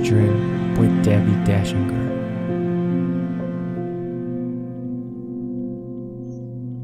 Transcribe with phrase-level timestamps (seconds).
[0.00, 2.02] Dream with Debbie Dachinger.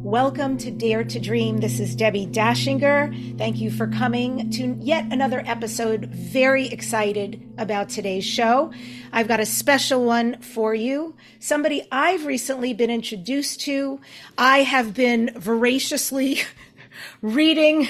[0.02, 1.58] Welcome to Dare to Dream.
[1.58, 3.36] This is Debbie Dachinger.
[3.36, 6.06] Thank you for coming to yet another episode.
[6.06, 8.72] Very excited about today's show.
[9.12, 11.14] I've got a special one for you.
[11.40, 14.00] Somebody I've recently been introduced to.
[14.38, 16.40] I have been voraciously
[17.22, 17.86] reading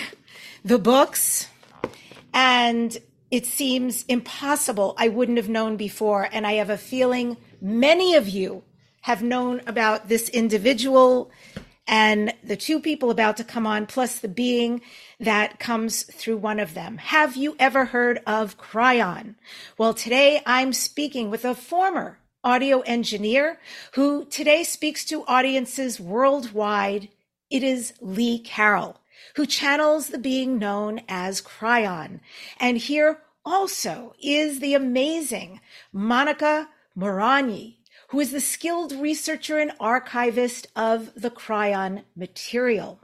[0.64, 1.46] the books
[2.34, 2.98] and
[3.30, 6.28] it seems impossible I wouldn't have known before.
[6.32, 8.64] And I have a feeling many of you
[9.02, 11.30] have known about this individual
[11.86, 14.82] and the two people about to come on, plus the being
[15.18, 16.98] that comes through one of them.
[16.98, 19.36] Have you ever heard of Kryon?
[19.78, 23.58] Well, today I'm speaking with a former audio engineer
[23.92, 27.08] who today speaks to audiences worldwide.
[27.50, 29.00] It is Lee Carroll,
[29.38, 32.18] who channels the being known as Kryon.
[32.58, 35.60] And here also is the amazing
[35.92, 37.76] Monica Muranyi,
[38.08, 42.98] who is the skilled researcher and archivist of the Kryon material.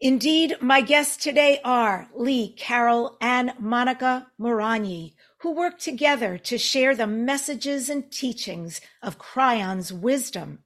[0.00, 6.94] Indeed, my guests today are Lee Carroll and Monica Muranyi, who work together to share
[6.94, 10.60] the messages and teachings of Kryon's wisdom.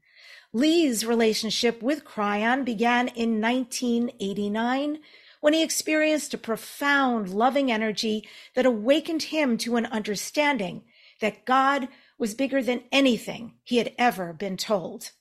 [0.53, 4.99] Lee's relationship with Kryon began in 1989
[5.41, 10.83] when he experienced a profound loving energy that awakened him to an understanding
[11.23, 11.89] that God
[12.19, 15.13] was bigger than anything he had ever been told.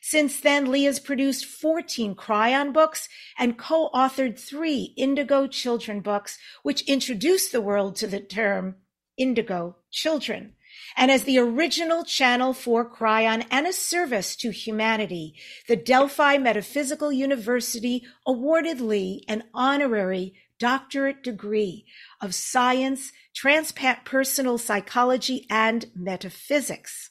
[0.00, 6.82] Since then, Lee has produced 14 Kryon books and co-authored three Indigo Children books, which
[6.82, 8.76] introduced the world to the term
[9.16, 10.52] Indigo Children.
[10.96, 15.34] And as the original channel for Kryon and a service to humanity,
[15.68, 21.84] the Delphi Metaphysical University awarded Lee an honorary doctorate degree
[22.20, 27.10] of science, transpersonal psychology, and metaphysics.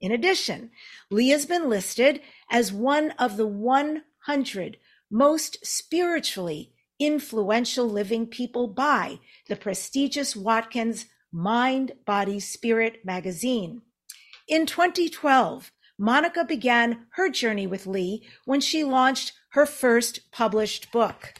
[0.00, 0.70] In addition,
[1.10, 4.76] Lee has been listed as one of the 100
[5.10, 13.82] most spiritually influential living people by the prestigious Watkins Mind, Body, Spirit magazine.
[14.48, 21.34] In 2012, Monica began her journey with Lee when she launched her first published book,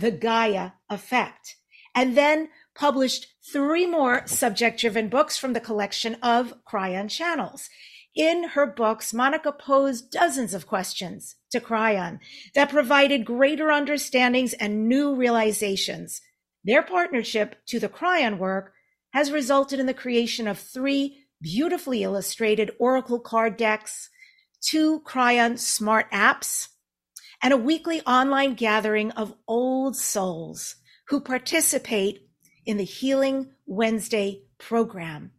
[0.00, 1.54] The Gaia Effect,
[1.94, 7.70] and then published three more subject driven books from the collection of Kryon channels.
[8.16, 12.18] In her books, Monica posed dozens of questions to Kryon
[12.56, 16.22] that provided greater understandings and new realizations.
[16.64, 18.72] Their partnership to the Kryon work
[19.18, 24.10] has resulted in the creation of three beautifully illustrated Oracle card decks,
[24.60, 26.68] two Kryon smart apps,
[27.42, 30.76] and a weekly online gathering of old souls
[31.08, 32.28] who participate
[32.64, 35.32] in the Healing Wednesday program.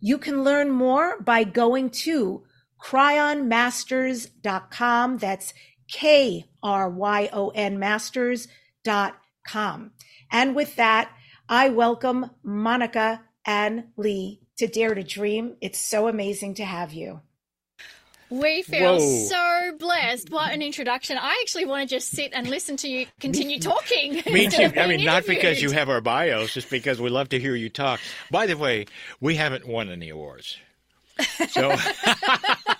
[0.00, 2.44] You can learn more by going to
[2.82, 5.18] kryonmasters.com.
[5.18, 5.52] That's
[5.92, 9.90] K R Y O N masters.com.
[10.30, 11.10] And with that,
[11.48, 15.56] I welcome Monica and Lee to Dare to Dream.
[15.62, 17.22] It's so amazing to have you.
[18.28, 19.24] We feel Whoa.
[19.28, 20.28] so blessed.
[20.28, 21.16] What an introduction.
[21.16, 24.16] I actually want to just sit and listen to you continue talking.
[24.30, 24.64] Me too.
[24.64, 27.54] I being mean, not because you have our bios, just because we love to hear
[27.54, 28.00] you talk.
[28.30, 28.84] By the way,
[29.18, 30.58] we haven't won any awards.
[31.48, 31.74] So,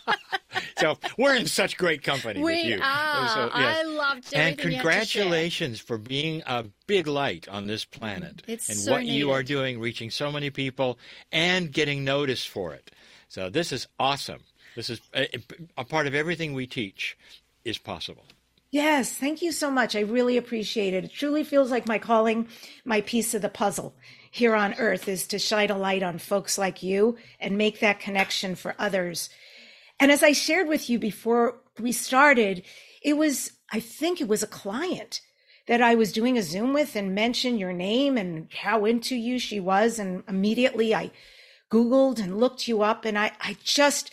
[0.78, 2.80] so we're in such great company We with you.
[2.82, 3.28] are.
[3.28, 4.70] So, I loved everything and you had to share.
[4.72, 9.42] congratulations for being a big light on this planet It's and so what you are
[9.42, 10.98] doing, reaching so many people
[11.32, 12.90] and getting noticed for it.
[13.28, 14.40] So this is awesome.
[14.76, 15.28] This is a,
[15.76, 17.16] a part of everything we teach
[17.64, 18.24] is possible.
[18.70, 19.96] Yes, thank you so much.
[19.96, 21.04] I really appreciate it.
[21.04, 22.48] It truly feels like my calling,
[22.84, 23.94] my piece of the puzzle
[24.31, 27.98] here on earth is to shine a light on folks like you and make that
[27.98, 29.31] connection for others.
[30.00, 32.62] And as I shared with you before we started,
[33.02, 35.20] it was, I think it was a client
[35.66, 39.38] that I was doing a Zoom with and mentioned your name and how into you
[39.38, 39.98] she was.
[39.98, 41.10] And immediately I
[41.70, 44.10] Googled and looked you up and I, I just,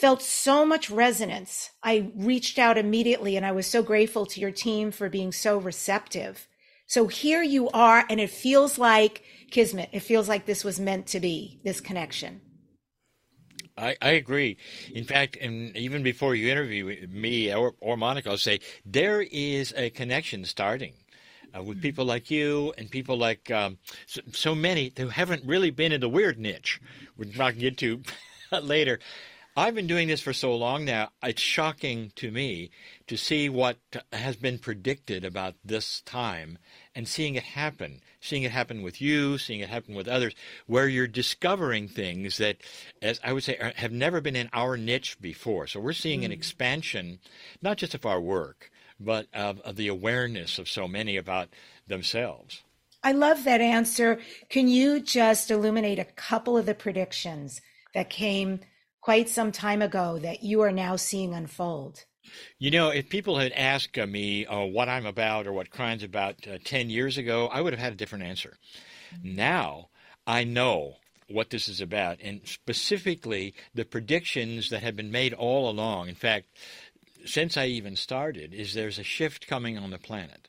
[0.00, 1.70] felt so much resonance.
[1.82, 5.58] I reached out immediately and I was so grateful to your team for being so
[5.58, 6.48] receptive.
[6.86, 9.90] So here you are, and it feels like Kismet.
[9.92, 12.40] It feels like this was meant to be, this connection.
[13.76, 14.56] I, I agree.
[14.94, 19.72] In fact, and even before you interview me or, or Monica, I'll say there is
[19.76, 20.94] a connection starting
[21.56, 25.70] uh, with people like you and people like um, so, so many who haven't really
[25.70, 26.80] been in the weird niche.
[27.16, 28.02] We're not going to get to
[28.62, 28.98] later.
[29.56, 32.70] I've been doing this for so long now, it's shocking to me
[33.08, 33.78] to see what
[34.12, 36.56] has been predicted about this time
[36.94, 38.00] and seeing it happen.
[38.20, 40.34] Seeing it happen with you, seeing it happen with others,
[40.66, 42.58] where you're discovering things that,
[43.00, 45.66] as I would say, are- have never been in our niche before.
[45.66, 46.34] So we're seeing an mm.
[46.34, 47.20] expansion,
[47.62, 51.48] not just of our work, but of, of the awareness of so many about
[51.86, 52.62] themselves.
[53.02, 54.20] I love that answer.
[54.50, 57.62] Can you just illuminate a couple of the predictions
[57.94, 58.60] that came
[59.00, 62.04] quite some time ago that you are now seeing unfold?
[62.58, 66.02] You know, if people had asked uh, me uh, what I'm about or what Kryon's
[66.02, 68.56] about uh, 10 years ago, I would have had a different answer.
[69.22, 69.88] Now,
[70.26, 70.96] I know
[71.28, 76.08] what this is about, and specifically the predictions that have been made all along.
[76.08, 76.46] In fact,
[77.24, 80.48] since I even started, is there's a shift coming on the planet.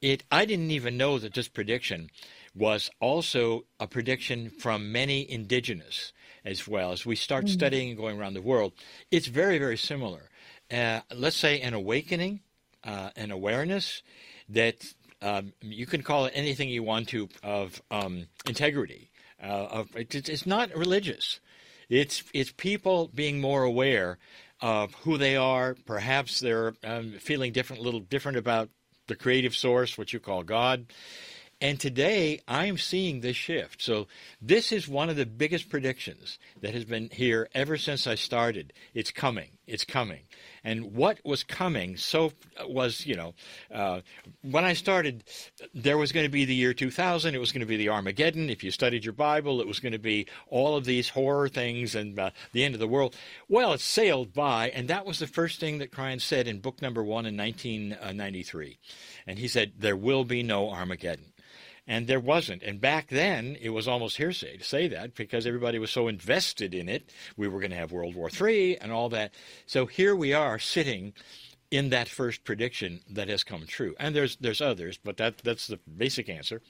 [0.00, 2.10] It I didn't even know that this prediction
[2.54, 6.12] was also a prediction from many indigenous
[6.44, 6.92] as well.
[6.92, 8.72] As we start studying and going around the world,
[9.10, 10.30] it's very, very similar.
[10.70, 12.40] Uh, let's say an awakening,
[12.84, 14.02] uh, an awareness
[14.48, 14.76] that
[15.22, 19.10] um, you can call it anything you want to of um, integrity.
[19.42, 21.40] Uh, of, it, it's not religious.
[21.88, 24.18] It's it's people being more aware
[24.60, 25.74] of who they are.
[25.86, 28.68] Perhaps they're um, feeling different, a little different about
[29.06, 30.86] the creative source, what you call God.
[31.60, 33.82] And today I'm seeing this shift.
[33.82, 34.06] So
[34.40, 38.72] this is one of the biggest predictions that has been here ever since I started.
[38.94, 39.50] It's coming.
[39.66, 40.20] It's coming.
[40.62, 42.32] And what was coming so
[42.68, 43.34] was, you know,
[43.74, 44.02] uh,
[44.42, 45.24] when I started,
[45.74, 47.34] there was going to be the year 2000.
[47.34, 48.50] It was going to be the Armageddon.
[48.50, 51.96] If you studied your Bible, it was going to be all of these horror things
[51.96, 53.16] and uh, the end of the world.
[53.48, 56.80] Well, it sailed by, and that was the first thing that Kryon said in book
[56.80, 58.78] number one in 1993.
[59.26, 61.32] And he said, There will be no Armageddon.
[61.88, 62.62] And there wasn't.
[62.62, 66.74] And back then, it was almost hearsay to say that because everybody was so invested
[66.74, 67.10] in it.
[67.36, 69.32] We were going to have World War III and all that.
[69.66, 71.14] So here we are sitting
[71.70, 73.94] in that first prediction that has come true.
[73.98, 76.60] And there's there's others, but that that's the basic answer.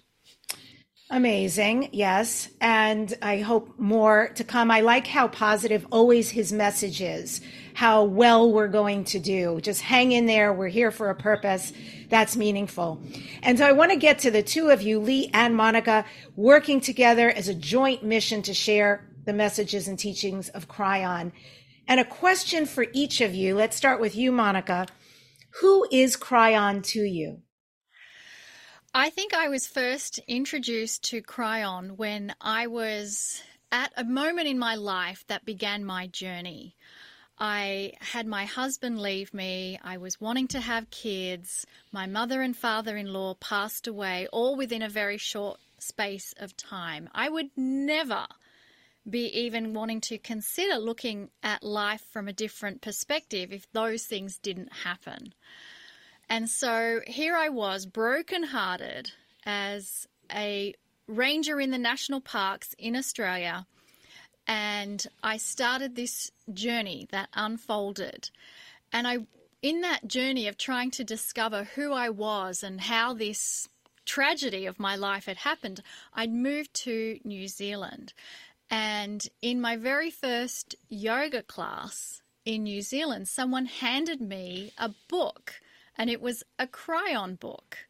[1.10, 1.88] Amazing.
[1.92, 2.50] Yes.
[2.60, 4.70] And I hope more to come.
[4.70, 7.40] I like how positive always his message is,
[7.78, 9.60] how well we're going to do.
[9.60, 10.52] Just hang in there.
[10.52, 11.72] We're here for a purpose.
[12.08, 13.00] That's meaningful.
[13.40, 16.04] And so I want to get to the two of you, Lee and Monica,
[16.34, 21.30] working together as a joint mission to share the messages and teachings of Kryon.
[21.86, 23.54] And a question for each of you.
[23.54, 24.88] Let's start with you, Monica.
[25.60, 27.42] Who is Kryon to you?
[28.92, 34.58] I think I was first introduced to Kryon when I was at a moment in
[34.58, 36.74] my life that began my journey.
[37.40, 39.78] I had my husband leave me.
[39.82, 41.64] I was wanting to have kids.
[41.92, 46.56] My mother and father in law passed away, all within a very short space of
[46.56, 47.08] time.
[47.14, 48.26] I would never
[49.08, 54.38] be even wanting to consider looking at life from a different perspective if those things
[54.38, 55.32] didn't happen.
[56.28, 59.12] And so here I was, brokenhearted
[59.46, 60.74] as a
[61.06, 63.66] ranger in the national parks in Australia.
[64.48, 68.30] And I started this journey that unfolded.
[68.90, 69.18] And I,
[69.60, 73.68] in that journey of trying to discover who I was and how this
[74.06, 75.82] tragedy of my life had happened,
[76.14, 78.14] I'd moved to New Zealand.
[78.70, 85.60] And in my very first yoga class in New Zealand, someone handed me a book
[85.96, 87.86] and it was a Kryon book.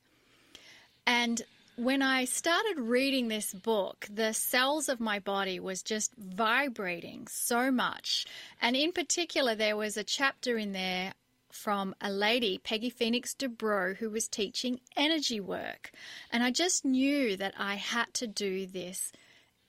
[1.06, 1.42] And
[1.78, 7.70] when I started reading this book, the cells of my body was just vibrating so
[7.70, 8.26] much.
[8.60, 11.12] And in particular, there was a chapter in there
[11.52, 15.92] from a lady, Peggy Phoenix Dubro, who was teaching energy work.
[16.32, 19.12] And I just knew that I had to do this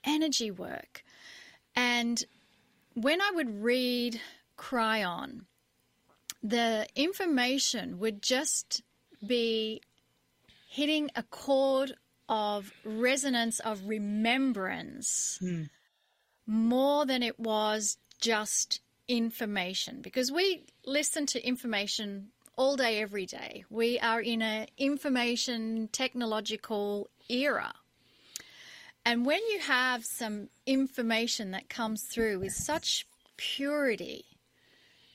[0.02, 1.04] energy work.
[1.76, 2.24] And
[2.94, 4.20] when I would read
[4.58, 5.42] Kryon,
[6.42, 8.82] the information would just
[9.24, 9.82] be
[10.70, 11.92] hitting a chord
[12.28, 15.68] of resonance of remembrance mm.
[16.46, 20.00] more than it was just information.
[20.00, 23.64] Because we listen to information all day every day.
[23.68, 27.72] We are in an information technological era.
[29.04, 34.24] And when you have some information that comes through with such purity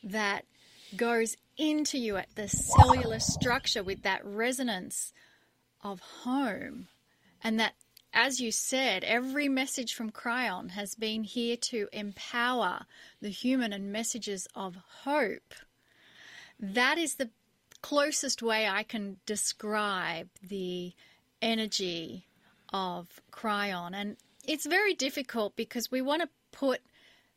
[0.03, 0.43] that
[0.97, 5.13] goes into you at the cellular structure with that resonance
[5.85, 6.87] of home.
[7.43, 7.75] And that,
[8.11, 12.87] as you said, every message from Kryon has been here to empower
[13.21, 15.53] the human and messages of hope.
[16.59, 17.29] That is the
[17.81, 20.93] closest way I can describe the
[21.39, 22.25] energy
[22.73, 23.93] of Kryon.
[23.93, 26.81] And it's very difficult because we want to put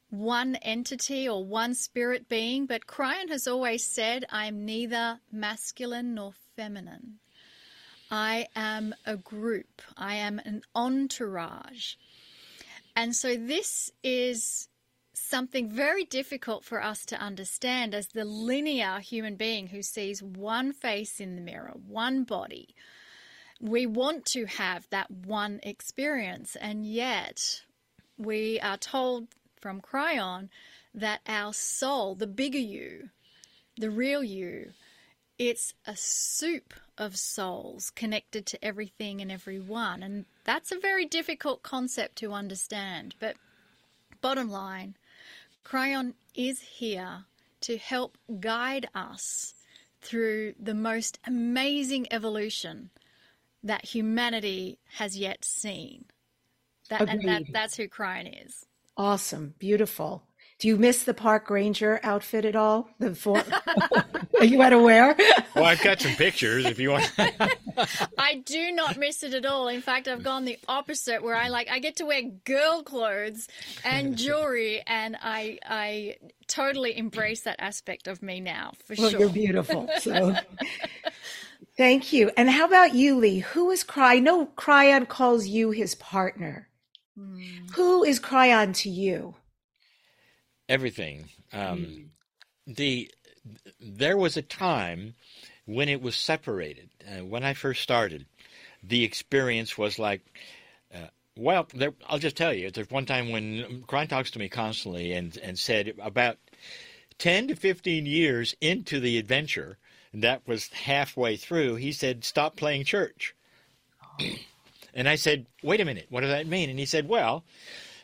[0.09, 6.33] one entity or one spirit being, but Kryon has always said, I'm neither masculine nor
[6.57, 7.19] feminine.
[8.11, 11.95] I am a group, I am an entourage.
[12.97, 14.69] And so this is
[15.13, 20.73] something very difficult for us to understand as the linear human being who sees one
[20.73, 22.75] face in the mirror, one body.
[23.61, 27.63] We want to have that one experience, and yet
[28.17, 29.29] we are told
[29.61, 30.49] from Kryon
[30.95, 33.11] that our soul, the bigger you,
[33.77, 34.73] the real you,
[35.39, 40.03] it's a soup of souls connected to everything and everyone.
[40.03, 43.15] And that's a very difficult concept to understand.
[43.21, 43.37] But
[44.21, 44.97] bottom line,
[45.65, 47.25] Kryon is here
[47.61, 49.55] to help guide us
[50.01, 52.91] through the most amazing evolution
[53.63, 56.05] that humanity has yet seen.
[56.89, 58.65] That, and that, that's who Kryon is.
[58.97, 59.55] Awesome.
[59.59, 60.23] Beautiful.
[60.59, 62.89] Do you miss the park ranger outfit at all?
[62.99, 63.39] The four,
[64.41, 65.17] are you at aware?
[65.55, 67.13] well, I've got some pictures if you want.
[68.19, 69.69] I do not miss it at all.
[69.69, 73.47] In fact, I've gone the opposite, where I like I get to wear girl clothes
[73.85, 76.17] and jewelry, and I I
[76.49, 79.21] totally embrace that aspect of me now for well, sure.
[79.21, 79.89] You're beautiful.
[80.01, 80.35] So.
[81.77, 82.33] Thank you.
[82.37, 83.39] And how about you, Lee?
[83.39, 84.17] Who is Cry?
[84.17, 86.69] I know Kryon calls you his partner.
[87.17, 87.71] Mm.
[87.75, 89.37] Who is Kryon to you?
[90.69, 91.29] Everything.
[91.53, 92.05] Um, mm.
[92.67, 93.11] The
[93.81, 95.15] there was a time
[95.65, 96.91] when it was separated.
[97.07, 98.27] Uh, when I first started,
[98.83, 100.21] the experience was like,
[100.95, 102.71] uh, well, there, I'll just tell you.
[102.71, 106.37] There's one time when Kryon talks to me constantly and and said about
[107.19, 109.79] ten to fifteen years into the adventure,
[110.13, 111.77] that was halfway through.
[111.77, 113.35] He said, "Stop playing church."
[114.99, 116.71] And I said, wait a minute, what does that mean?
[116.71, 117.45] And he said, well,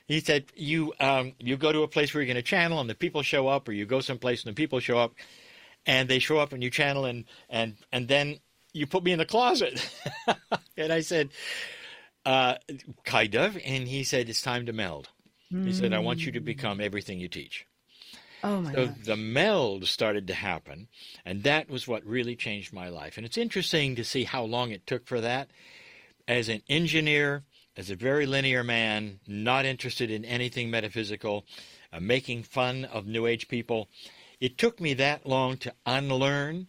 [0.07, 2.89] he said, you, um, you go to a place where you're going to channel and
[2.89, 5.15] the people show up, or you go someplace and the people show up,
[5.87, 8.39] and they show up and you channel, and, and, and then
[8.73, 9.89] you put me in the closet.
[10.77, 11.31] and I said,
[12.27, 12.57] uh,
[13.05, 13.57] kind of.
[13.65, 15.09] And he said, it's time to meld.
[15.53, 15.67] Mm.
[15.67, 17.67] He said, I want you to become everything you teach.
[18.43, 18.97] Oh my so gosh.
[19.05, 20.89] the meld started to happen,
[21.25, 23.17] and that was what really changed my life.
[23.17, 25.49] And it's interesting to see how long it took for that
[26.29, 27.45] as an engineer,
[27.77, 31.45] as a very linear man, not interested in anything metaphysical,
[31.93, 33.89] uh, making fun of New Age people,
[34.41, 36.67] it took me that long to unlearn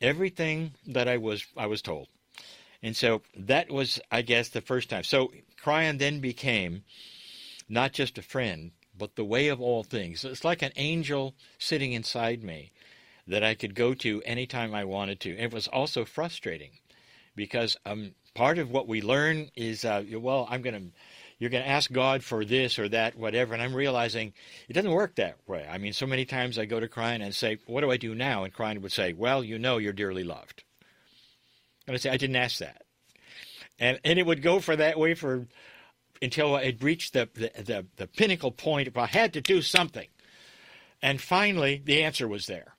[0.00, 2.08] everything that I was I was told.
[2.82, 5.02] And so that was, I guess, the first time.
[5.02, 6.84] So Kryon then became
[7.68, 10.24] not just a friend, but the way of all things.
[10.24, 12.72] It's like an angel sitting inside me
[13.26, 15.36] that I could go to anytime I wanted to.
[15.36, 16.70] It was also frustrating
[17.34, 20.92] because um, part of what we learn is, uh, well, I'm going to,
[21.40, 23.52] you're going to ask God for this or that, whatever.
[23.52, 24.32] And I'm realizing
[24.68, 25.66] it doesn't work that way.
[25.68, 28.14] I mean, so many times I go to Kryon and say, what do I do
[28.14, 28.44] now?
[28.44, 30.62] And Kryon would say, well, you know you're dearly loved.
[31.88, 32.84] And I say, I didn't ask that.
[33.80, 35.48] And, and it would go for that way for
[36.22, 39.62] until I it reached the, the, the, the pinnacle point if I had to do
[39.62, 40.06] something.
[41.02, 42.76] And finally, the answer was there.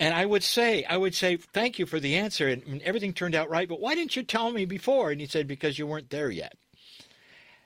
[0.00, 3.34] And I would say, I would say, thank you for the answer, and everything turned
[3.34, 3.68] out right.
[3.68, 5.10] But why didn't you tell me before?
[5.10, 6.56] And he said, because you weren't there yet.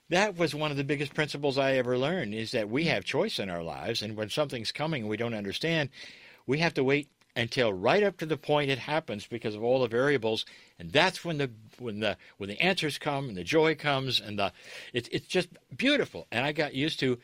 [0.09, 3.39] That was one of the biggest principles I ever learned: is that we have choice
[3.39, 5.89] in our lives, and when something's coming and we don't understand,
[6.47, 9.81] we have to wait until right up to the point it happens because of all
[9.81, 10.45] the variables,
[10.79, 14.39] and that's when the when the when the answers come and the joy comes and
[14.39, 14.53] the
[14.93, 16.27] it's it's just beautiful.
[16.31, 17.19] And I got used to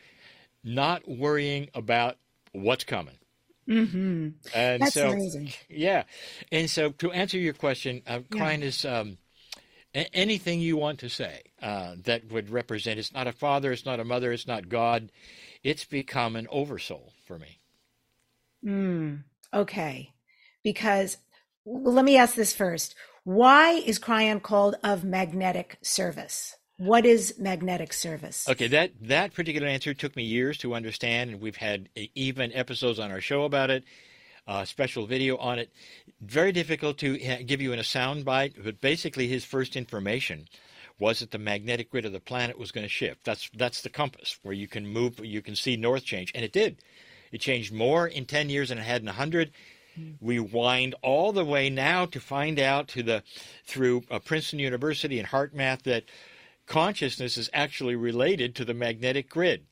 [0.63, 2.17] not worrying about
[2.53, 3.18] what's coming.
[3.69, 4.29] Mm-hmm.
[4.53, 5.53] And That's so, amazing.
[5.69, 6.03] yeah.
[6.51, 8.51] And so to answer your question, uh, Yeah.
[8.63, 9.17] Is um,
[9.95, 12.99] a- anything you want to say uh, that would represent.
[12.99, 13.71] It's not a father.
[13.71, 14.31] It's not a mother.
[14.33, 15.11] It's not God.
[15.63, 17.59] It's become an oversoul for me.
[18.65, 19.23] Mm,
[19.53, 20.13] okay.
[20.63, 21.17] Because
[21.65, 22.95] well, let me ask this first.
[23.25, 26.57] Why is Kryon called of magnetic service?
[26.79, 28.47] What is magnetic service?
[28.47, 32.99] Okay, that that particular answer took me years to understand, and we've had even episodes
[32.99, 33.83] on our show about it,
[34.47, 35.73] uh, special video on it.
[36.21, 40.47] Very difficult to give you in a sound bite, but basically, his first information
[40.99, 43.25] was that the magnetic grid of the planet was going to shift.
[43.25, 46.53] That's that's the compass where you can move, you can see north change, and it
[46.53, 46.77] did.
[47.33, 49.51] It changed more in ten years than it had in a hundred.
[50.21, 53.21] We wind all the way now to find out to the
[53.65, 56.05] through uh, Princeton University and HeartMath that
[56.69, 59.65] consciousness is actually related to the magnetic grid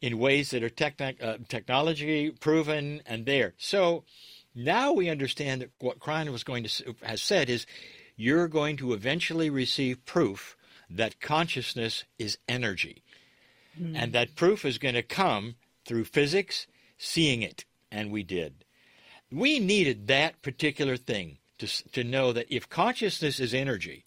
[0.00, 3.54] in ways that are techni- uh, technology proven and there.
[3.58, 4.04] So
[4.54, 7.66] now we understand that what Kryon was going to has said is
[8.14, 10.56] you're going to eventually receive proof
[10.90, 13.02] that consciousness is energy.
[13.96, 18.64] And that proof is going to come through physics, seeing it, and we did.
[19.32, 24.04] We needed that particular thing to, to know that if consciousness is energy,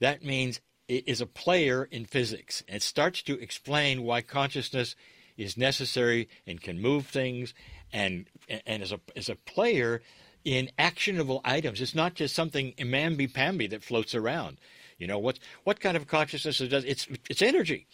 [0.00, 0.60] that means
[0.98, 2.62] is a player in physics.
[2.68, 4.96] It starts to explain why consciousness
[5.36, 7.54] is necessary and can move things
[7.92, 8.26] and
[8.66, 10.02] and is a is a player
[10.44, 11.80] in actionable items.
[11.80, 14.58] It's not just something mamby pamby that floats around.
[14.98, 16.84] You know what what kind of consciousness it does?
[16.84, 17.86] It's it's energy.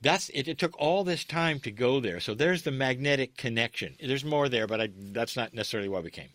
[0.00, 0.58] That's it, it.
[0.58, 2.20] took all this time to go there.
[2.20, 3.96] So there's the magnetic connection.
[4.00, 6.28] There's more there, but I, that's not necessarily why we came.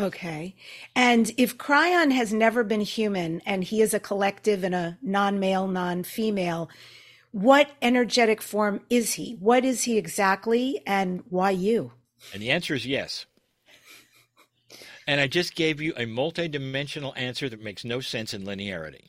[0.00, 0.54] Okay.
[0.94, 5.40] And if Kryon has never been human and he is a collective and a non
[5.40, 6.70] male, non female,
[7.32, 9.36] what energetic form is he?
[9.40, 11.92] What is he exactly and why you?
[12.32, 13.26] And the answer is yes.
[15.06, 19.08] And I just gave you a multidimensional answer that makes no sense in linearity.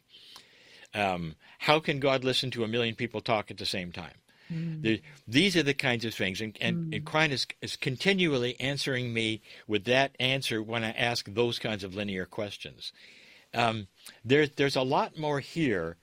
[0.94, 4.16] Um, how can God listen to a million people talk at the same time?
[4.50, 9.14] The, these are the kinds of things, and, and, and Kryon is, is continually answering
[9.14, 12.92] me with that answer when I ask those kinds of linear questions.
[13.54, 13.88] Um,
[14.26, 15.98] there, there's a lot more here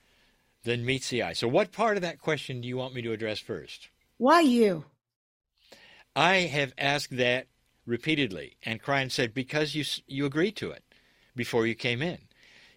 [0.63, 1.33] than meets the eye.
[1.33, 3.89] So, what part of that question do you want me to address first?
[4.17, 4.85] Why you?
[6.15, 7.47] I have asked that
[7.85, 10.83] repeatedly, and Kryon said, because you, you agreed to it
[11.35, 12.17] before you came in.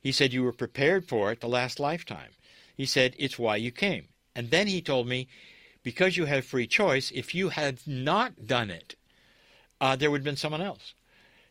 [0.01, 2.31] He said you were prepared for it the last lifetime.
[2.77, 4.09] He said, it's why you came.
[4.35, 5.29] And then he told me,
[5.83, 8.97] because you have free choice, if you had not done it,
[9.81, 10.95] uh, there would have been someone else.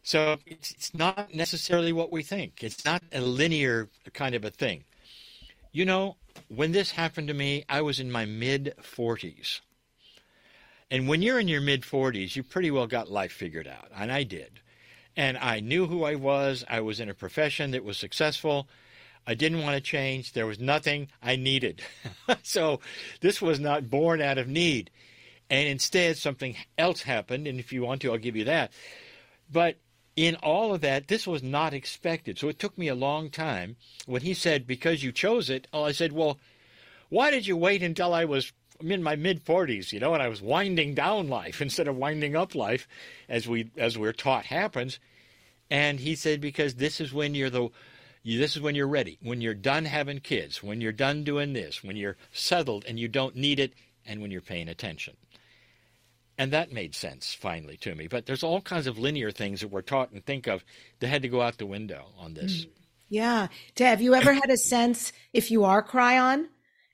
[0.03, 2.63] So it's, it's not necessarily what we think.
[2.63, 4.85] It's not a linear kind of a thing.
[5.71, 6.15] You know,
[6.47, 9.61] when this happened to me, I was in my mid 40s.
[10.91, 13.89] And when you're in your mid 40s, you pretty well got life figured out.
[13.95, 14.61] And I did.
[15.15, 16.63] And I knew who I was.
[16.67, 18.67] I was in a profession that was successful.
[19.29, 20.33] I didn't want to change.
[20.33, 21.83] There was nothing I needed.
[22.41, 22.79] so
[23.21, 24.89] this was not born out of need.
[25.51, 27.45] And instead, something else happened.
[27.45, 28.71] And if you want to, I'll give you that.
[29.51, 29.77] But
[30.15, 32.39] in all of that, this was not expected.
[32.39, 33.75] So it took me a long time.
[34.07, 36.39] When he said, because you chose it, oh, I said, well,
[37.09, 40.27] why did you wait until I was in my mid 40s, you know, and I
[40.27, 42.87] was winding down life instead of winding up life
[43.27, 44.97] as we as we're taught happens.
[45.69, 47.69] And he said because this is when you're the
[48.37, 49.17] this is when you're ready.
[49.21, 53.07] When you're done having kids, when you're done doing this, when you're settled and you
[53.07, 53.73] don't need it
[54.05, 55.15] and when you're paying attention.
[56.37, 58.07] And that made sense finally to me.
[58.07, 60.63] But there's all kinds of linear things that we're taught and think of
[60.99, 62.65] that had to go out the window on this.
[62.65, 62.69] Mm.
[63.09, 63.47] Yeah.
[63.75, 66.45] Dad, have you ever had a sense if you are Kryon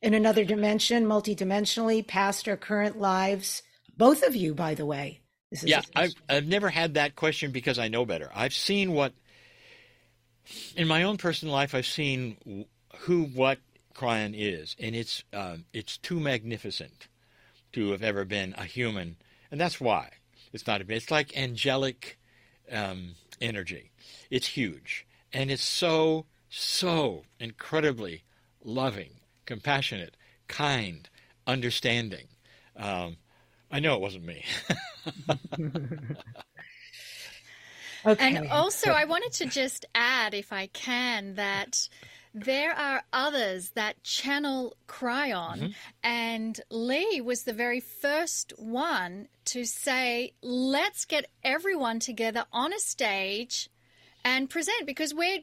[0.01, 3.61] in another dimension, multidimensionally, past or current lives?
[3.97, 5.21] Both of you, by the way.
[5.51, 8.31] This is Yeah, I've, I've never had that question because I know better.
[8.33, 9.13] I've seen what,
[10.75, 12.65] in my own personal life, I've seen
[12.99, 13.59] who what
[13.93, 17.07] Kryon is, and it's um, it's too magnificent
[17.73, 19.17] to have ever been a human,
[19.51, 20.09] and that's why
[20.53, 20.81] it's not.
[20.81, 22.17] a It's like angelic
[22.71, 23.91] um, energy.
[24.29, 28.23] It's huge, and it's so so incredibly
[28.63, 30.15] loving, compassionate,
[30.47, 31.09] kind,
[31.47, 32.27] understanding.
[32.75, 33.17] Um,
[33.71, 34.43] I know it wasn't me.
[38.05, 38.35] okay.
[38.35, 41.87] And also, I wanted to just add, if I can, that
[42.33, 45.67] there are others that channel Kryon, Mm-hmm.
[46.03, 52.79] and Lee was the very first one to say, let's get everyone together on a
[52.79, 53.69] stage
[54.23, 55.39] and present because we're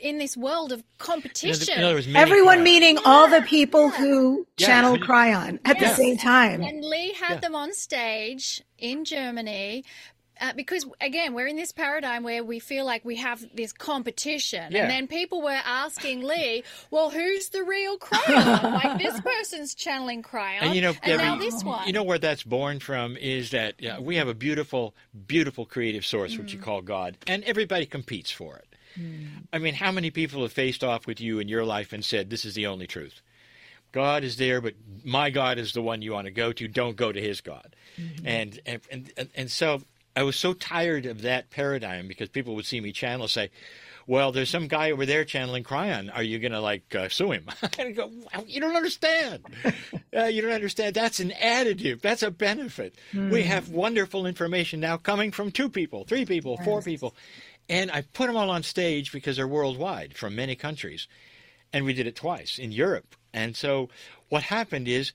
[0.00, 1.74] in this world of In other- competition.
[1.78, 2.64] in other words, Everyone crowds.
[2.64, 4.66] meaning all the people who Yeah.
[4.66, 6.62] channel Kryon at the same time.
[6.62, 7.40] And Lee had Yeah.
[7.40, 9.84] them on stage in Germany.
[10.40, 14.72] Uh, because again, we're in this paradigm where we feel like we have this competition,
[14.72, 14.82] Yeah.
[14.82, 18.62] and then people were asking Lee, "Well, who's the real Kryon?
[18.84, 22.18] like this person's channeling Kryon, And you know, and now this one." you know where
[22.18, 24.94] that's born from is that we have a beautiful,
[25.26, 26.62] beautiful creative source, which you Mm.
[26.62, 28.66] call God, and everybody competes for it.
[29.52, 32.28] I mean, how many people have faced off with you in your life and said,
[32.30, 33.20] "This is the only truth"?
[33.92, 34.74] God is there, but
[35.04, 36.68] my God is the one you want to go to.
[36.68, 37.74] Don't go to His God.
[38.24, 39.82] And, and and and so
[40.16, 43.50] I was so tired of that paradigm because people would see me channel and say,
[44.06, 46.14] "Well, there's some guy over there channeling Kryon.
[46.14, 49.44] Are you going to like uh, sue him?" and I go, "Wow, "You don't understand.
[50.16, 50.94] uh, you don't understand.
[50.94, 52.00] That's an additive.
[52.00, 52.96] That's a benefit.
[53.14, 57.14] We have wonderful information now coming from two people, three people, four people."
[57.68, 61.06] And I put them all on stage because they're worldwide from many countries
[61.72, 63.14] and we did it twice in Europe.
[63.32, 63.88] And so
[64.28, 65.12] what happened is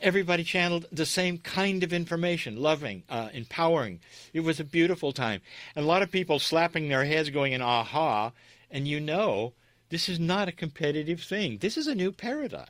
[0.00, 4.00] everybody channeled the same kind of information, loving, uh, empowering.
[4.32, 5.40] It was a beautiful time.
[5.74, 8.32] And a lot of people slapping their heads going in aha,
[8.70, 9.54] and you know
[9.88, 11.58] this is not a competitive thing.
[11.58, 12.66] This is a new paradigm.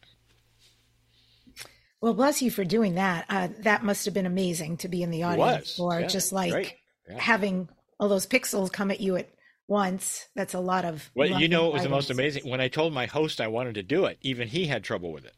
[2.00, 3.26] Well, bless you for doing that.
[3.28, 6.78] Uh, that must have been amazing to be in the audience for Yeah, just like.
[7.08, 7.18] Yeah.
[7.18, 9.28] having all those pixels come at you at
[9.68, 10.28] once.
[10.34, 11.10] That's a lot of.
[11.14, 12.48] Well, you know, it was the most amazing.
[12.48, 15.24] When I told my host I wanted to do it, even he had trouble with
[15.24, 15.34] it.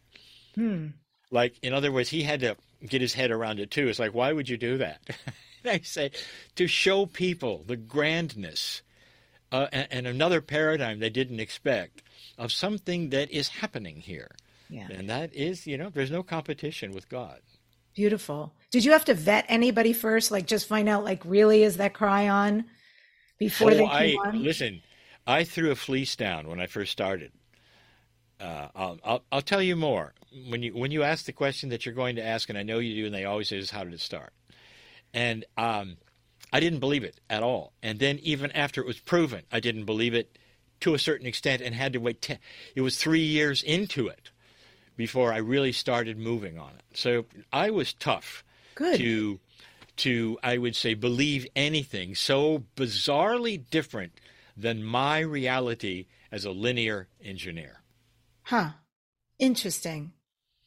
[0.55, 0.88] Hmm.
[1.33, 3.88] Like, in other words, he had to get his head around it too.
[3.88, 5.01] It's like, why would you do that?
[5.64, 6.11] I say,
[6.57, 8.83] to show people the grandness
[9.51, 12.03] uh, and, and another paradigm they didn't expect
[12.37, 14.31] of something that is happening here.
[14.68, 14.88] Yeah.
[14.90, 17.40] And that is, you know, there's no competition with God.
[17.95, 18.53] Beautiful.
[18.71, 20.31] Did you have to vet anybody first?
[20.31, 22.64] Like, just find out, like, really is that Kryon
[23.38, 24.42] before they Oh, I came on?
[24.42, 24.83] listen.
[25.27, 27.31] I threw a fleece down when I first started.
[28.40, 30.14] Uh, I'll, I'll I'll tell you more
[30.49, 32.79] when you when you ask the question that you're going to ask, and I know
[32.79, 34.33] you do, and they always say, is "How did it start?"
[35.14, 35.97] And um,
[36.53, 37.73] I didn't believe it at all.
[37.83, 40.38] And then even after it was proven, I didn't believe it
[40.81, 42.23] to a certain extent, and had to wait.
[42.23, 42.38] Ten,
[42.75, 44.31] it was three years into it
[44.97, 46.97] before I really started moving on it.
[46.97, 48.99] So I was tough Good.
[48.99, 49.40] to
[49.97, 54.12] to I would say believe anything so bizarrely different
[54.57, 57.83] than my reality as a linear engineer.
[58.45, 58.71] Huh.
[59.38, 60.12] Interesting.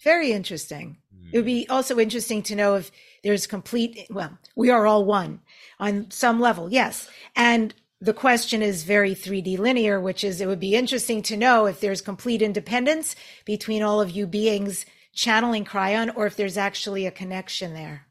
[0.06, 0.98] Very interesting.
[1.34, 1.46] It would Hmm.
[1.48, 1.72] be mm.
[1.74, 2.92] also interesting to know if
[3.24, 5.42] there's complete, well, we are all one
[5.80, 7.10] on some level, yes.
[7.36, 11.66] And the question is very 3D linear, which is it would be interesting to know
[11.66, 13.16] if there's complete independence
[13.46, 18.06] between all of you beings channeling Kryon or if there's actually a connection there.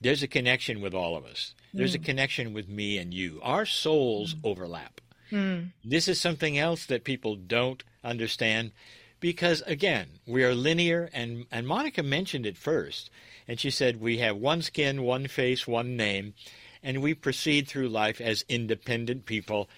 [0.00, 1.54] There's a connection with all of us.
[1.72, 2.04] There's a hmm.
[2.04, 3.40] connection with me and you.
[3.42, 4.40] Our souls hmm.
[4.44, 5.00] overlap.
[5.30, 5.58] Hmm.
[5.84, 8.72] This is something else that people don't understand
[9.20, 13.10] because again, we are linear and and Monica mentioned it first
[13.46, 16.34] and she said we have one skin, one face, one name
[16.82, 19.68] and we proceed through life as independent people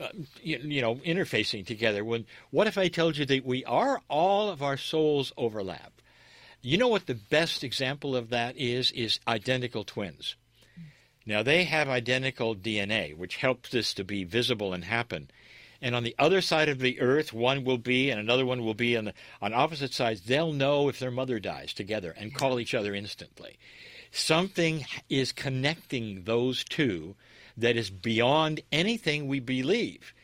[0.00, 0.08] uh,
[0.42, 4.48] you, you know interfacing together when what if I told you that we are all
[4.48, 5.92] of our souls overlap?
[6.62, 10.36] You know what the best example of that is is identical twins.
[11.26, 15.30] Now they have identical DNA, which helps this to be visible and happen.
[15.80, 18.74] And on the other side of the earth, one will be, and another one will
[18.74, 20.22] be on the on opposite sides.
[20.22, 23.58] They'll know if their mother dies together and call each other instantly.
[24.10, 27.14] Something is connecting those two
[27.56, 30.14] that is beyond anything we believe.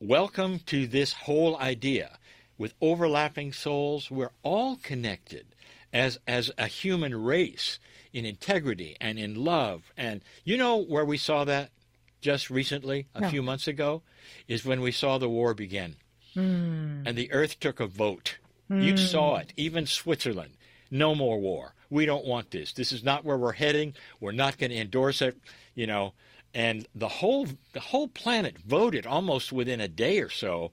[0.00, 2.18] Welcome to this whole idea.
[2.56, 5.46] With overlapping souls, we're all connected
[5.92, 7.78] as as a human race
[8.12, 9.92] in integrity and in love.
[9.96, 11.70] And you know where we saw that
[12.20, 13.30] just recently, a No.
[13.30, 14.02] few months ago,
[14.46, 15.96] is when we saw the war begin.
[16.34, 17.02] Hmm.
[17.06, 18.38] And the earth took a vote.
[18.70, 18.96] You hmm.
[18.98, 20.52] saw it, even Switzerland.
[20.90, 21.74] No more war.
[21.90, 22.72] We don't want this.
[22.72, 23.94] This is not where we're heading.
[24.20, 25.38] We're not going to endorse it,
[25.74, 26.12] you know.
[26.54, 30.72] And the whole the whole planet voted almost within a day or so.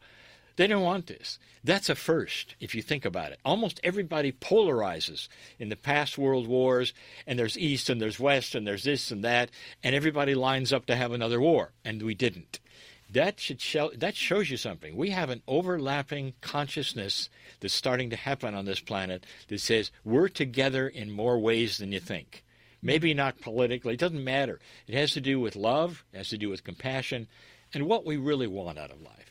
[0.55, 1.37] They don't want this.
[1.63, 3.39] That's a first, if you think about it.
[3.43, 5.27] Almost everybody polarizes
[5.59, 6.93] in the past world wars,
[7.27, 9.49] and there's East and there's West and there's this and that,
[9.83, 12.59] and everybody lines up to have another war, and we didn't.
[13.09, 14.95] That should show, that shows you something.
[14.95, 20.29] We have an overlapping consciousness that's starting to happen on this planet that says we're
[20.29, 22.43] together in more ways than you think.
[22.81, 24.59] Maybe not politically, it doesn't matter.
[24.87, 27.27] It has to do with love, it has to do with compassion,
[27.73, 29.24] and what we really want out of life.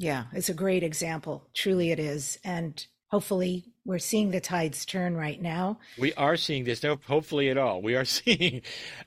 [0.00, 1.46] Yeah, it's a great example.
[1.52, 2.38] Truly, it is.
[2.42, 5.78] And hopefully, we're seeing the tides turn right now.
[5.98, 6.82] We are seeing this.
[6.82, 7.82] No, hopefully at all.
[7.82, 8.62] We are seeing.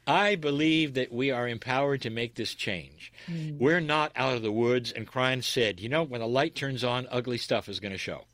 [0.06, 3.12] I believe that we are empowered to make this change.
[3.28, 3.58] Mm.
[3.58, 4.92] We're not out of the woods.
[4.92, 7.98] And Kryon said, you know, when the light turns on, ugly stuff is going to
[7.98, 8.26] show.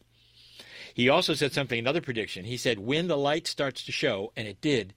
[0.93, 2.43] He also said something, another prediction.
[2.43, 4.93] He said, when the light starts to show, and it did,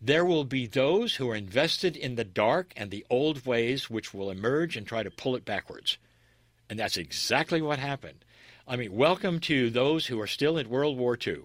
[0.00, 4.14] there will be those who are invested in the dark and the old ways which
[4.14, 5.98] will emerge and try to pull it backwards.
[6.68, 8.24] And that's exactly what happened.
[8.66, 11.42] I mean, welcome to those who are still in World War II.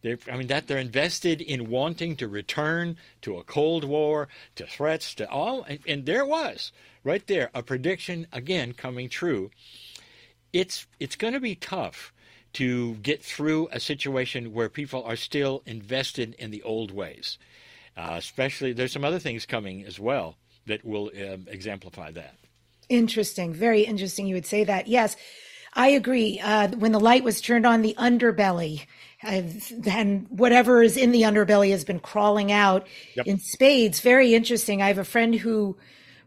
[0.00, 4.66] They're, I mean, that they're invested in wanting to return to a Cold War, to
[4.66, 5.62] threats, to all.
[5.62, 6.72] And, and there was,
[7.04, 9.50] right there, a prediction, again, coming true.
[10.52, 12.12] It's, it's going to be tough
[12.54, 17.38] to get through a situation where people are still invested in the old ways.
[17.96, 22.34] Uh, especially, there's some other things coming as well that will um, exemplify that.
[22.88, 23.52] Interesting.
[23.52, 24.26] Very interesting.
[24.26, 24.88] You would say that.
[24.88, 25.16] Yes,
[25.74, 26.40] I agree.
[26.40, 28.86] Uh, when the light was turned on the underbelly,
[29.22, 29.42] uh,
[29.78, 33.26] then whatever is in the underbelly has been crawling out yep.
[33.26, 34.00] in spades.
[34.00, 34.82] Very interesting.
[34.82, 35.76] I have a friend who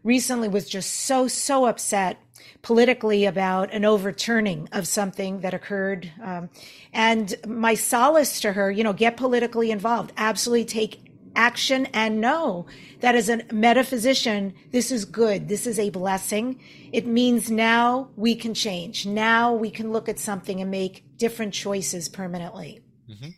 [0.02, 2.18] recently was just so, so upset
[2.62, 6.10] politically about an overturning of something that occurred.
[6.22, 6.48] Um,
[6.92, 11.00] and my solace to her, you know, get politically involved, absolutely take
[11.36, 12.66] action and know
[13.00, 15.48] that as a metaphysician, this is good.
[15.48, 16.60] This is a blessing.
[16.92, 19.06] It means now we can change.
[19.06, 22.80] Now we can look at something and make different choices permanently.
[23.08, 23.30] Mm-hmm.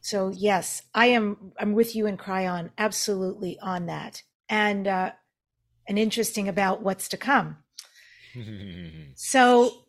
[0.00, 1.52] So yes, I am.
[1.58, 4.22] I'm with you and Kryon absolutely on that.
[4.48, 5.12] And uh,
[5.86, 7.58] and interesting about what's to come.
[9.14, 9.84] so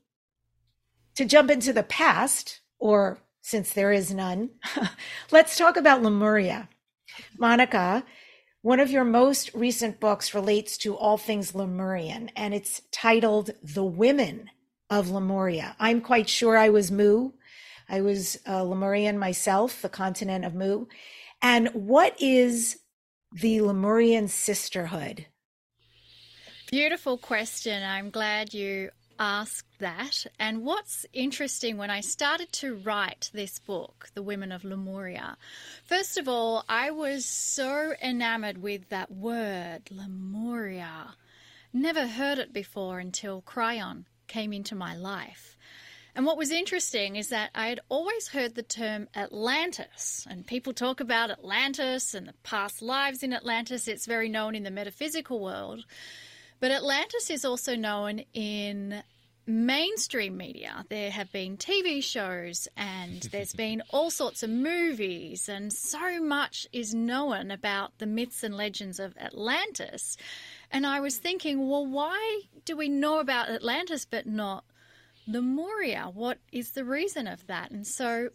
[1.15, 4.49] to jump into the past, or since there is none,
[5.31, 6.69] let's talk about Lemuria.
[7.37, 8.03] Monica,
[8.61, 13.83] one of your most recent books relates to all things Lemurian, and it's titled The
[13.83, 14.49] Women
[14.89, 15.75] of Lemuria.
[15.79, 17.31] I'm quite sure I was Mu.
[17.89, 20.85] I was a Lemurian myself, the continent of Mu.
[21.41, 22.77] And what is
[23.31, 25.25] the Lemurian sisterhood?
[26.69, 27.83] Beautiful question.
[27.83, 30.25] I'm glad you asked that.
[30.39, 35.37] And what's interesting when I started to write this book, The Women of Lemuria,
[35.83, 41.15] first of all, I was so enamored with that word, Lemuria.
[41.73, 45.57] Never heard it before until Kryon came into my life.
[46.13, 50.73] And what was interesting is that I had always heard the term Atlantis, and people
[50.73, 53.87] talk about Atlantis and the past lives in Atlantis.
[53.87, 55.85] It's very known in the metaphysical world.
[56.61, 59.01] But Atlantis is also known in
[59.47, 60.85] mainstream media.
[60.89, 66.67] There have been TV shows and there's been all sorts of movies, and so much
[66.71, 70.17] is known about the myths and legends of Atlantis.
[70.69, 74.63] And I was thinking, well, why do we know about Atlantis but not
[75.25, 76.11] Lemuria?
[76.13, 77.71] What is the reason of that?
[77.71, 78.29] And so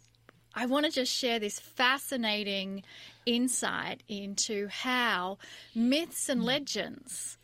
[0.53, 2.83] I want to just share this fascinating
[3.25, 5.37] insight into how
[5.73, 6.47] myths and hmm.
[6.47, 7.37] legends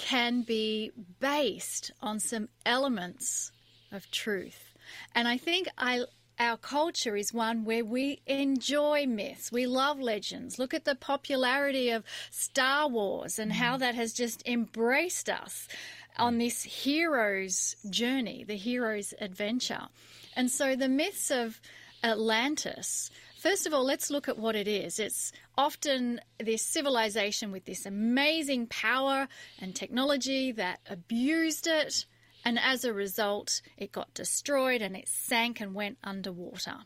[0.00, 3.52] can be based on some elements
[3.92, 4.74] of truth.
[5.14, 6.04] And I think I
[6.38, 9.52] our culture is one where we enjoy myths.
[9.52, 10.58] We love legends.
[10.58, 13.80] Look at the popularity of Star Wars and how mm.
[13.80, 15.68] that has just embraced us
[16.16, 19.88] on this hero's journey, the hero's adventure.
[20.34, 21.60] And so the myths of
[22.02, 24.98] Atlantis First of all, let's look at what it is.
[24.98, 32.04] It's often this civilization with this amazing power and technology that abused it,
[32.44, 36.80] and as a result, it got destroyed and it sank and went underwater.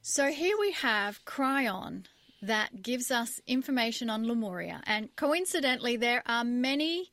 [0.00, 2.06] So here we have Kryon
[2.40, 7.10] that gives us information on Lemuria, and coincidentally, there are many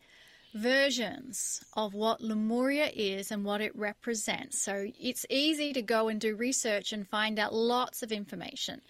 [0.53, 4.61] versions of what Lemuria is and what it represents.
[4.61, 8.81] So it's easy to go and do research and find out lots of information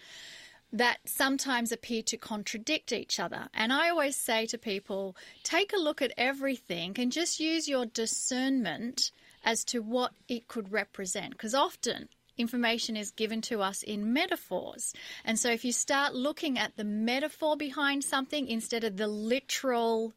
[0.72, 3.48] that sometimes appear to contradict each other.
[3.52, 7.84] And I always say to people, take a look at everything and just use your
[7.84, 9.12] discernment
[9.44, 11.32] as to what it could represent.
[11.32, 14.94] Because often information is given to us in metaphors.
[15.24, 20.14] And so if you start looking at the metaphor behind something instead of the literal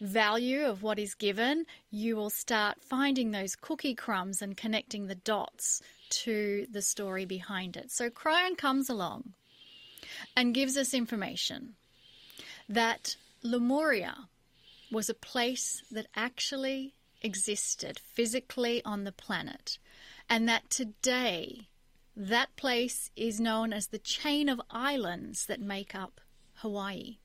[0.00, 5.14] value of what is given, you will start finding those cookie crumbs and connecting the
[5.14, 7.90] dots to the story behind it.
[7.90, 9.32] So Kryon comes along
[10.36, 11.74] and gives us information
[12.68, 14.28] that Lemuria
[14.90, 19.78] was a place that actually existed physically on the planet,
[20.28, 21.68] and that today
[22.16, 26.20] that place is known as the chain of islands that make up
[26.56, 27.18] Hawaii.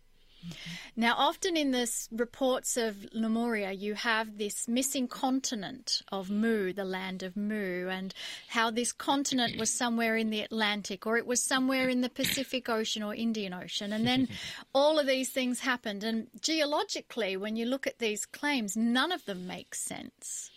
[0.95, 6.83] Now, often in this reports of Lemuria, you have this missing continent of Mu, the
[6.83, 8.13] land of Mu, and
[8.49, 12.67] how this continent was somewhere in the Atlantic or it was somewhere in the Pacific
[12.67, 13.93] Ocean or Indian Ocean.
[13.93, 14.27] And then
[14.75, 16.03] all of these things happened.
[16.03, 20.51] And geologically, when you look at these claims, none of them make sense.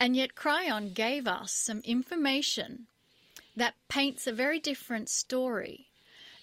[0.00, 2.86] And yet, Kryon gave us some information
[3.56, 5.88] that paints a very different story.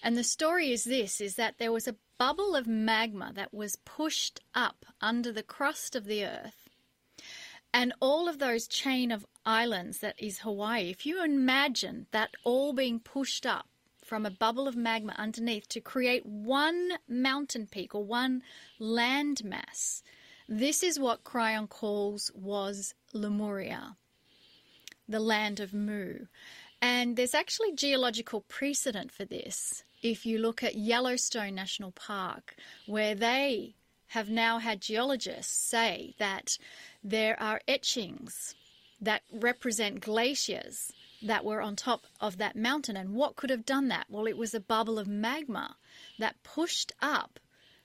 [0.02, 3.76] And the story is this is that there was a bubble of magma that was
[3.76, 6.68] pushed up under the crust of the earth.
[7.72, 12.72] And all of those chain of islands that is Hawaii, if you imagine that all
[12.72, 13.68] being pushed up
[14.04, 18.42] from a bubble of magma underneath to create one mountain peak or one
[18.78, 20.02] land mass,
[20.48, 23.96] this is what Kryon calls was Lemuria,
[25.08, 26.26] the land of Mu.
[26.80, 32.54] And there's actually geological precedent for this if you look at Yellowstone National Park,
[32.86, 33.74] where they
[34.08, 36.58] have now had geologists say that
[37.02, 38.54] there are etchings
[39.00, 40.92] that represent glaciers
[41.22, 42.96] that were on top of that mountain.
[42.96, 44.06] And what could have done that?
[44.08, 45.76] Well, it was a bubble of magma
[46.18, 47.40] that pushed up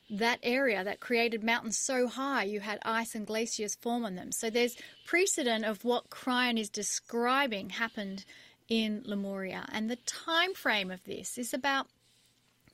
[0.10, 4.32] that area that created mountains so high you had ice and glaciers form on them.
[4.32, 8.26] So there's precedent of what Kryon is describing happened
[8.68, 9.66] in Lemuria.
[9.72, 11.88] And the time frame of this is about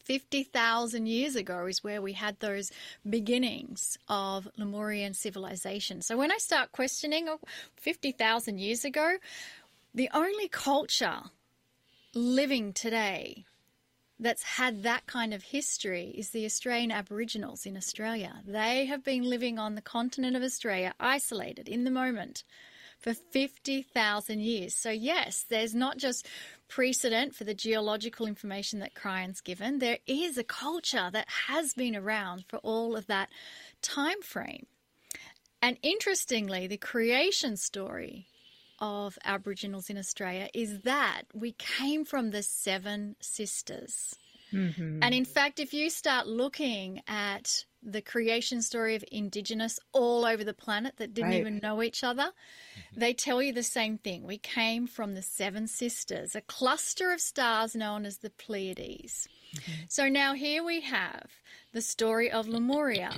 [0.08, 2.72] 50,000 years ago is where we had those
[3.10, 6.02] beginnings of Lemurian civilization.
[6.02, 7.42] So when I start questioning oh,
[7.76, 9.18] 50,000 years ago,
[9.94, 11.24] the only culture
[12.14, 13.44] living today
[14.18, 18.42] that's had that kind of history is the Australian Aboriginals in Australia.
[18.48, 22.46] They have been living on the continent of Australia, isolated in the moment,
[23.00, 24.76] for 50,000 years.
[24.76, 26.28] So, yes, there's not just
[26.68, 29.80] precedent for the geological information that Kryon's given.
[29.80, 33.30] There is a culture that has been around for all of that
[33.82, 34.66] time frame.
[35.62, 38.28] And interestingly, the creation story
[38.80, 44.16] of Aboriginals in Australia is that we came from the Seven Sisters.
[44.54, 45.00] Mm-hmm.
[45.02, 50.44] And in fact, if you start looking at the creation story of Indigenous all over
[50.44, 51.40] the planet that didn't right.
[51.40, 53.00] even know each other, mm-hmm.
[53.00, 54.24] they tell you the same thing.
[54.24, 59.30] We came from the Seven Sisters, a cluster of stars known as the Pleiades.
[59.56, 59.72] Mm-hmm.
[59.88, 61.32] So now here we have
[61.72, 63.12] the story of Lemuria,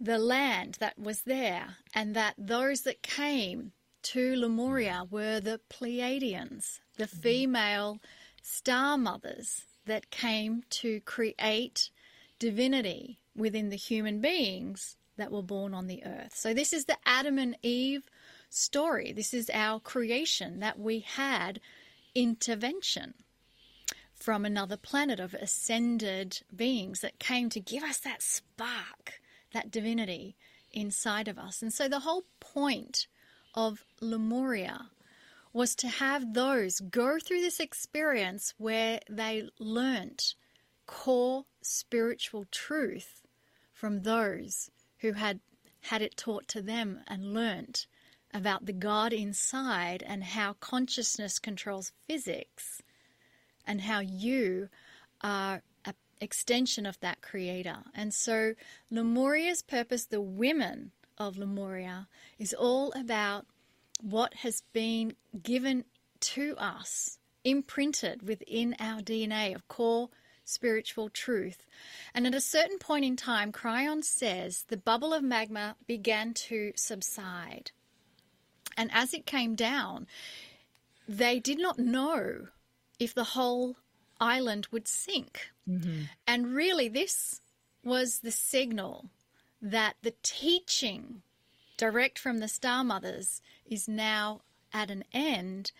[0.00, 6.80] the land that was there, and that those that came to Lemuria were the Pleiadians,
[6.96, 7.20] the mm-hmm.
[7.20, 7.98] female
[8.42, 11.90] star mothers that came to create
[12.40, 16.34] divinity within the human beings that were born on the earth.
[16.34, 18.02] So, this is the Adam and Eve
[18.48, 19.12] story.
[19.12, 21.60] This is our creation that we had
[22.16, 23.14] intervention
[24.14, 29.20] from another planet of ascended beings that came to give us that spark,
[29.52, 30.36] that divinity
[30.72, 31.62] inside of us.
[31.62, 33.06] And so, the whole point
[33.54, 34.90] of Lemuria
[35.52, 40.34] was to have those go through this experience where they learnt
[40.90, 43.22] core spiritual truth
[43.72, 45.38] from those who had
[45.82, 47.86] had it taught to them and learnt
[48.34, 52.82] about the God inside and how consciousness controls physics
[53.64, 54.68] and how you
[55.20, 57.84] are an extension of that creator.
[57.94, 58.54] And so
[58.90, 63.46] Lemuria's purpose, the women of Lemuria, is all about
[64.02, 65.84] what has been given
[66.20, 70.10] to us, imprinted within our DNA of core
[70.50, 71.66] spiritual truth.
[72.14, 76.72] And at a certain point in time, Kryon says the bubble of magma began to
[76.74, 77.70] subside.
[78.76, 80.06] And as it came down,
[81.08, 82.48] they did not know
[82.98, 83.76] if the whole
[84.20, 85.50] island would sink.
[85.68, 86.02] Mm-hmm.
[86.26, 87.40] And really, this
[87.82, 89.10] was the signal
[89.62, 91.22] that the teaching
[91.76, 95.72] direct from the Star Mothers is now at an end,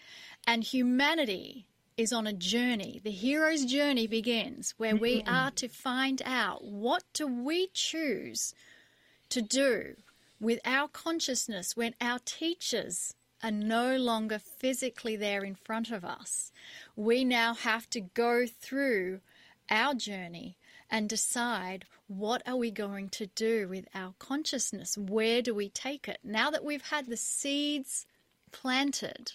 [0.47, 1.67] and humanity
[2.01, 2.99] is on a journey.
[3.05, 8.55] The hero's journey begins where we are to find out what do we choose
[9.29, 9.97] to do
[10.41, 16.53] with our consciousness when our teachers are no longer physically there in front of us.
[16.97, 19.21] We now have to go through
[19.69, 20.57] our journey
[20.91, 24.97] and decide what are we going to do with our consciousness?
[24.97, 26.21] Where do we take it?
[26.25, 28.07] Now that we've had the seeds
[28.53, 29.33] planted,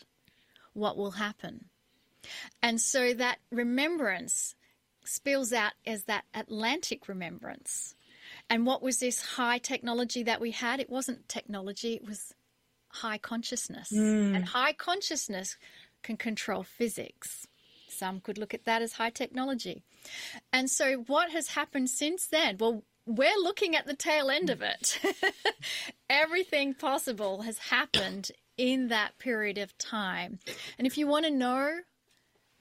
[0.74, 1.66] what will happen?
[2.62, 4.56] And so that remembrance
[5.04, 7.96] spills out as that Atlantic remembrance.
[8.50, 10.80] And what was this high technology that we had?
[10.80, 12.34] It wasn't technology, it was
[12.90, 13.92] high consciousness.
[13.92, 14.36] Mm.
[14.36, 15.58] And high consciousness
[16.04, 17.48] can control physics.
[17.90, 19.84] Some could look at that as high technology.
[20.52, 22.58] And so, what has happened since then?
[22.60, 25.00] Well, we're looking at the tail end of it.
[26.10, 30.40] Everything possible has happened in that period of time.
[30.78, 31.80] And if you want to know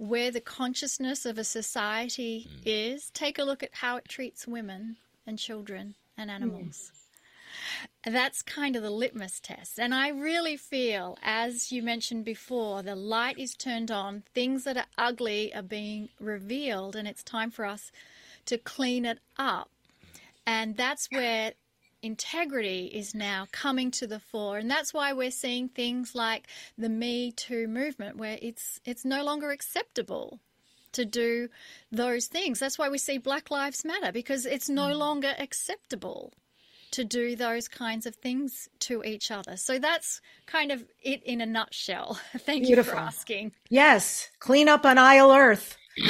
[0.08, 2.62] where the consciousness of a society mm.
[2.64, 4.96] is, take a look at how it treats women
[5.26, 6.92] and children and animals.
[8.04, 8.12] Mm.
[8.12, 9.78] That's kind of the litmus test.
[9.78, 14.76] And I really feel, as you mentioned before, the light is turned on, things that
[14.76, 17.90] are ugly are being revealed, and it's time for us
[18.46, 19.70] to clean it up.
[20.46, 21.52] And that's where
[22.04, 26.46] integrity is now coming to the fore and that's why we're seeing things like
[26.76, 30.38] the me too movement where it's it's no longer acceptable
[30.94, 31.48] to do
[31.92, 32.58] those things.
[32.58, 34.96] That's why we see black lives matter because it's no mm.
[34.96, 36.32] longer acceptable
[36.92, 39.56] to do those kinds of things to each other.
[39.56, 42.20] So that's kind of it in a nutshell.
[42.38, 42.92] Thank Beautiful.
[42.92, 43.52] you for asking.
[43.68, 45.76] Yes clean up on isle earth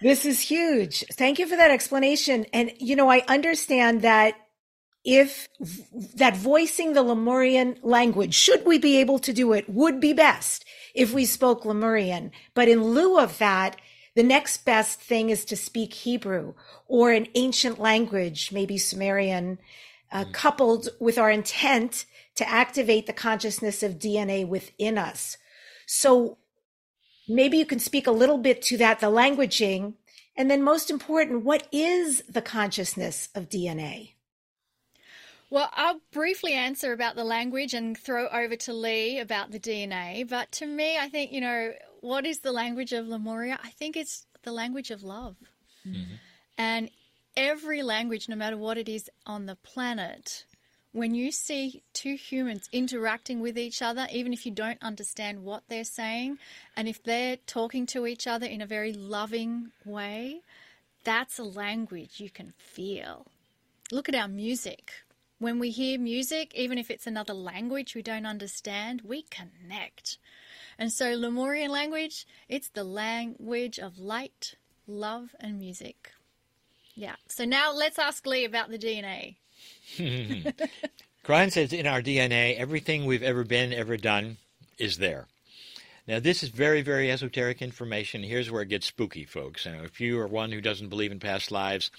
[0.00, 1.04] This is huge.
[1.12, 2.46] Thank you for that explanation.
[2.52, 4.34] And, you know, I understand that
[5.04, 5.48] if
[6.16, 10.64] that voicing the Lemurian language, should we be able to do it, would be best
[10.94, 12.32] if we spoke Lemurian.
[12.54, 13.76] But in lieu of that,
[14.14, 16.54] the next best thing is to speak Hebrew
[16.86, 19.58] or an ancient language, maybe Sumerian,
[20.12, 20.32] uh, mm.
[20.32, 25.36] coupled with our intent to activate the consciousness of DNA within us.
[25.86, 26.38] So
[27.34, 29.94] maybe you can speak a little bit to that, the languaging.
[30.36, 34.12] And then, most important, what is the consciousness of DNA?
[35.50, 40.26] Well, I'll briefly answer about the language and throw over to Lee about the DNA.
[40.28, 43.58] But to me, I think, you know, what is the language of Lemuria?
[43.62, 45.36] I think it's the language of love.
[45.84, 46.14] Mm-hmm.
[46.56, 46.90] And
[47.36, 50.44] every language, no matter what it is on the planet,
[50.92, 55.62] when you see two humans interacting with each other, even if you don't understand what
[55.68, 56.38] they're saying,
[56.76, 60.40] and if they're talking to each other in a very loving way,
[61.04, 63.26] that's a language you can feel.
[63.92, 64.92] Look at our music.
[65.38, 70.18] When we hear music, even if it's another language we don't understand, we connect.
[70.78, 76.12] And so, Lemurian language, it's the language of light, love, and music.
[76.94, 77.16] Yeah.
[77.28, 79.36] So now let's ask Lee about the DNA.
[79.98, 84.36] Kryon says in our DNA, everything we've ever been, ever done
[84.78, 85.26] is there.
[86.06, 88.22] Now, this is very, very esoteric information.
[88.22, 89.66] Here's where it gets spooky, folks.
[89.66, 91.90] Now, if you are one who doesn't believe in past lives,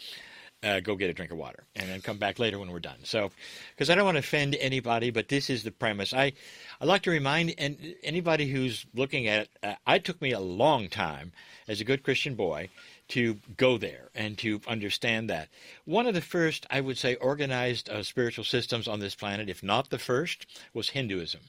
[0.64, 2.99] uh, go get a drink of water and then come back later when we're done.
[3.03, 3.32] So,
[3.72, 6.14] because I don't want to offend anybody, but this is the premise.
[6.14, 6.34] I,
[6.80, 7.55] I like to remind
[8.03, 11.32] anybody who's looking at it, uh, it took me a long time
[11.68, 12.70] as a good Christian boy
[13.12, 15.49] to go there and to understand that.
[15.86, 19.62] One of the first, I would say, organized uh, spiritual systems on this planet, if
[19.62, 21.41] not the first, was Hinduism.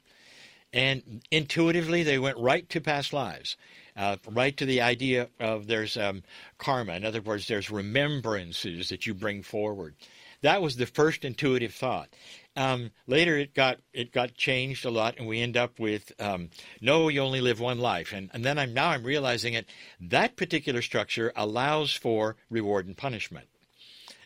[0.72, 3.56] And intuitively, they went right to past lives,
[3.96, 6.22] uh, right to the idea of there's um,
[6.58, 6.94] karma.
[6.94, 9.94] In other words, there's remembrances that you bring forward.
[10.40, 12.08] That was the first intuitive thought.
[12.55, 16.50] Um, later, it got it got changed a lot, and we end up with um,
[16.80, 18.12] no, you only live one life.
[18.12, 19.66] And, and then I'm now I'm realizing it.
[20.00, 23.46] That particular structure allows for reward and punishment,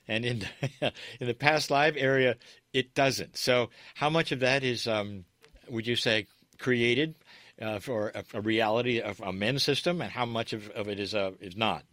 [0.08, 0.48] and in
[1.20, 2.36] in the past life area,
[2.72, 3.36] it doesn't.
[3.36, 5.24] So, how much of that is um,
[5.68, 6.26] would you say
[6.58, 7.14] created
[7.60, 10.98] uh, for a, a, reality of a men system, and how much of, of it
[10.98, 11.84] is uh, is not?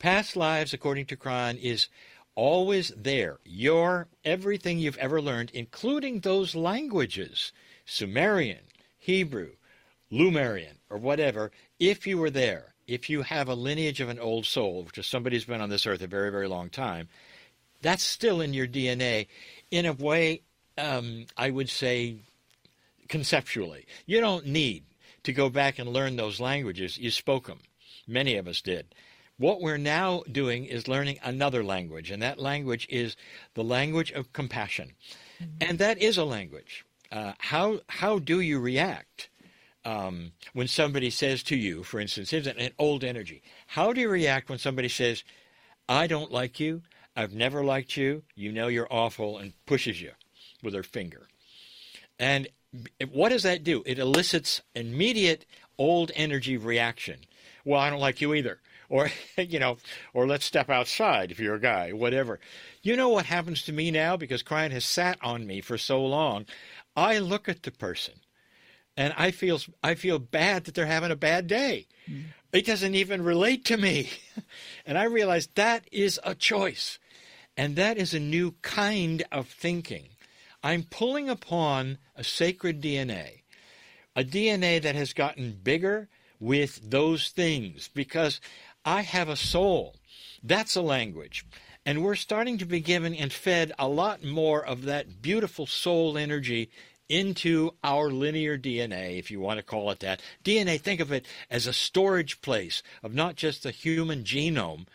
[0.00, 1.88] Past lives, according to Kryon, is
[2.38, 3.40] always there.
[3.44, 7.52] Your everything you've ever learned, including those languages,
[7.84, 8.60] Sumerian,
[8.96, 9.50] Hebrew,
[10.08, 14.46] Lemurian, or whatever, if you were there, if you have a lineage of an old
[14.46, 17.08] soul, which is somebody who's been on this earth a very, very long time,
[17.82, 19.26] that's still in your DNA.
[19.72, 20.42] In a way,
[20.78, 22.18] um, I would say
[23.08, 23.84] conceptually.
[24.06, 24.84] You don't need
[25.24, 26.98] to go back and learn those languages.
[26.98, 27.58] You spoke them.
[28.06, 28.86] Many of us did.
[29.38, 33.16] What we're now doing is learning another language, and that language is
[33.54, 34.92] the language of compassion.
[35.40, 35.52] Mm-hmm.
[35.60, 36.84] And that is a language.
[37.10, 39.28] Uh, how, how do you react
[39.84, 43.42] um, when somebody says to you, for instance, here's an, an old energy.
[43.68, 45.24] How do you react when somebody says,
[45.88, 46.82] I don't like you,
[47.16, 50.12] I've never liked you, you know you're awful, and pushes you
[50.62, 51.28] with her finger?
[52.18, 52.48] And
[53.10, 53.82] what does that do?
[53.86, 55.46] It elicits immediate
[55.78, 57.20] old energy reaction.
[57.64, 58.58] Well, I don't like you either
[58.88, 59.78] or you know,
[60.14, 62.40] or let's step outside if you're a guy, whatever.
[62.82, 66.04] You know what happens to me now because Kryon has sat on me for so
[66.04, 66.46] long.
[66.96, 68.14] I look at the person
[68.96, 71.86] and I feel I feel bad that they're having a bad day.
[72.10, 72.24] Mm.
[72.52, 74.10] It doesn't even relate to me.
[74.86, 76.98] and I realize that is a choice.
[77.56, 80.08] And that is a new kind of thinking.
[80.62, 83.42] I'm pulling upon a sacred DNA,
[84.16, 86.08] a DNA that has gotten bigger
[86.40, 88.40] with those things because
[88.88, 89.96] I have a soul.
[90.42, 91.44] That's a language.
[91.84, 96.16] And we're starting to be given and fed a lot more of that beautiful soul
[96.16, 96.70] energy
[97.06, 100.22] into our linear DNA, if you want to call it that.
[100.42, 104.86] DNA, think of it as a storage place of not just the human genome,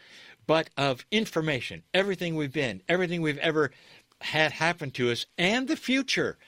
[0.48, 3.70] but of information, everything we've been, everything we've ever
[4.22, 6.40] had happen to us, and the future,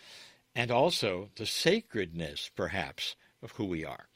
[0.56, 4.08] and also the sacredness, perhaps, of who we are.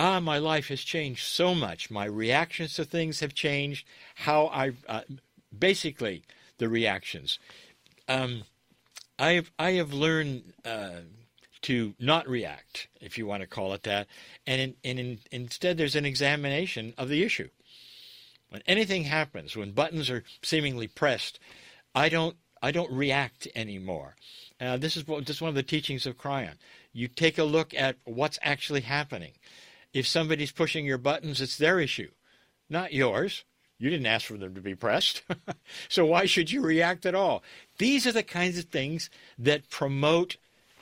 [0.00, 1.90] Ah, my life has changed so much.
[1.90, 3.84] My reactions to things have changed.
[4.14, 5.00] How I uh,
[5.56, 6.22] basically
[6.58, 7.40] the reactions.
[8.06, 8.44] Um,
[9.18, 11.00] I have I have learned uh,
[11.62, 14.06] to not react, if you want to call it that,
[14.46, 17.48] and in, and in, instead there's an examination of the issue.
[18.50, 21.40] When anything happens, when buttons are seemingly pressed,
[21.92, 24.14] I don't I don't react anymore.
[24.60, 26.54] Uh, this is what, just one of the teachings of Kryon.
[26.92, 29.32] You take a look at what's actually happening.
[29.92, 32.10] If somebody's pushing your buttons, it's their issue,
[32.68, 33.44] not yours.
[33.78, 35.22] You didn't ask for them to be pressed.
[35.88, 37.42] so why should you react at all?
[37.78, 39.08] These are the kinds of things
[39.38, 40.36] that promote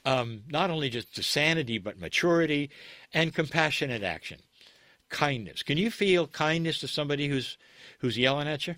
[0.07, 2.71] um, not only just sanity, but maturity
[3.13, 4.39] and compassionate action.
[5.11, 5.63] Kindness.
[5.63, 7.59] Can you feel kindness to somebody who's
[8.01, 8.77] who's yelling at you?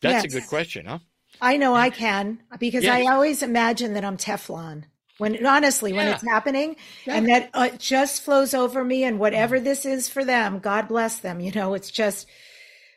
[0.00, 0.34] That's yes.
[0.34, 0.98] a good question, huh?
[1.40, 2.94] I know I can because yes.
[2.94, 4.84] I always imagine that I'm Teflon.
[5.18, 5.96] When honestly, yeah.
[5.96, 7.14] when it's happening, yeah.
[7.14, 11.18] and that uh, just flows over me, and whatever this is for them, God bless
[11.18, 11.40] them.
[11.40, 12.26] You know, it's just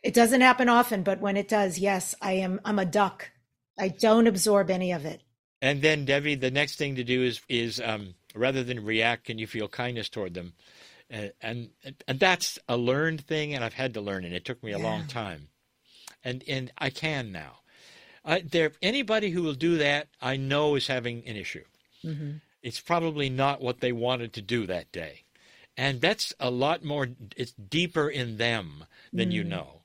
[0.01, 2.61] it doesn't happen often, but when it does, yes, I am.
[2.63, 3.31] I'm a duck.
[3.77, 5.21] I don't absorb any of it.
[5.61, 9.37] And then, Debbie, the next thing to do is is um, rather than react, can
[9.37, 10.53] you feel kindness toward them?
[11.13, 11.69] Uh, and
[12.07, 14.77] and that's a learned thing, and I've had to learn and It took me a
[14.77, 14.83] yeah.
[14.83, 15.49] long time,
[16.23, 17.59] and and I can now.
[18.23, 21.63] Uh, there, anybody who will do that, I know is having an issue.
[22.05, 22.31] Mm-hmm.
[22.61, 25.23] It's probably not what they wanted to do that day,
[25.77, 27.07] and that's a lot more.
[27.35, 29.81] It's deeper in them than mm you know.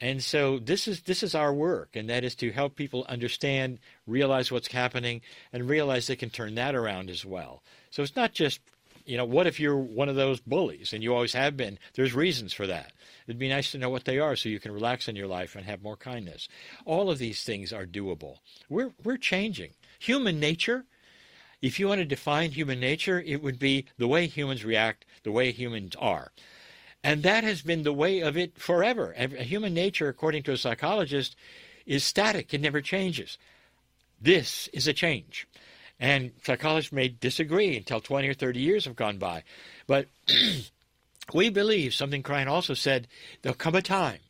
[0.00, 3.78] And so this is this is our work, and that is to help people understand,
[4.06, 7.62] realize what's happening, and realize they can turn that around as well.
[7.90, 8.60] So it's not just,
[9.06, 11.78] you know, what if you're one of those bullies, and you always have been?
[11.94, 12.92] There's reasons for that.
[13.26, 15.56] It'd be nice to know what they are, so you can relax in your life
[15.56, 16.46] and have more kindness.
[16.84, 18.38] All of these things are doable.
[18.68, 19.70] We're we're changing.
[20.00, 20.84] Human nature.
[21.66, 25.32] If you want to define human nature, it would be the way humans react, the
[25.32, 26.30] way humans are.
[27.02, 29.12] And that has been the way of it forever.
[29.12, 31.34] Human nature, according to a psychologist,
[31.84, 33.36] is static, it never changes.
[34.22, 35.48] This is a change.
[35.98, 39.42] And psychologists may disagree until 20 or 30 years have gone by.
[39.88, 40.06] But
[41.34, 43.08] we believe, something Kryon also said,
[43.42, 44.20] there'll come a time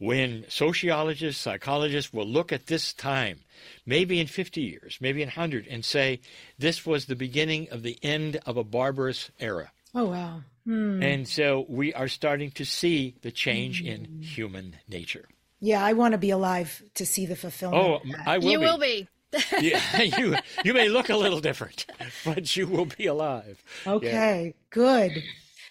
[0.00, 3.40] when sociologists, psychologists will look at this time,
[3.86, 6.20] maybe in 50 years, maybe in 100, and say,
[6.58, 9.72] this was the beginning of the end of a barbarous era.
[9.94, 10.42] Oh, wow.
[10.64, 11.02] Hmm.
[11.02, 14.20] And so we are starting to see the change in hmm.
[14.20, 15.26] human nature.
[15.60, 18.02] Yeah, I want to be alive to see the fulfillment.
[18.06, 18.50] Oh, I will.
[18.50, 18.64] You be.
[18.64, 19.08] will be.
[19.60, 20.34] yeah, you
[20.64, 21.86] you may look a little different,
[22.24, 23.62] but you will be alive.
[23.86, 24.52] Okay, yeah.
[24.70, 25.22] good.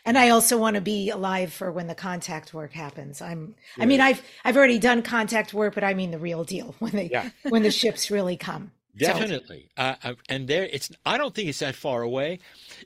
[0.10, 3.22] And I also want to be alive for when the contact work happens.
[3.22, 6.74] I'm I mean I've I've already done contact work, but I mean the real deal
[6.80, 7.30] when they yeah.
[7.50, 8.72] when the ships really come.
[8.98, 9.84] Definitely, so.
[9.84, 10.90] uh, and there it's.
[11.06, 12.40] I don't think it's that far away.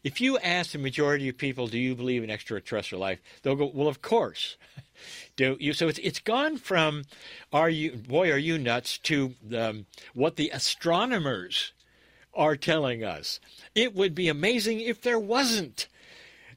[0.04, 3.72] If you ask the majority of people, "Do you believe in extraterrestrial life?" They'll go,
[3.74, 4.58] "Well, of course."
[5.38, 5.72] Do you?
[5.72, 7.06] So it's it's gone from,
[7.54, 8.32] "Are you boy?
[8.32, 11.72] Are you nuts?" to um, what the astronomers
[12.34, 13.40] are telling us.
[13.74, 15.88] It would be amazing if there wasn't.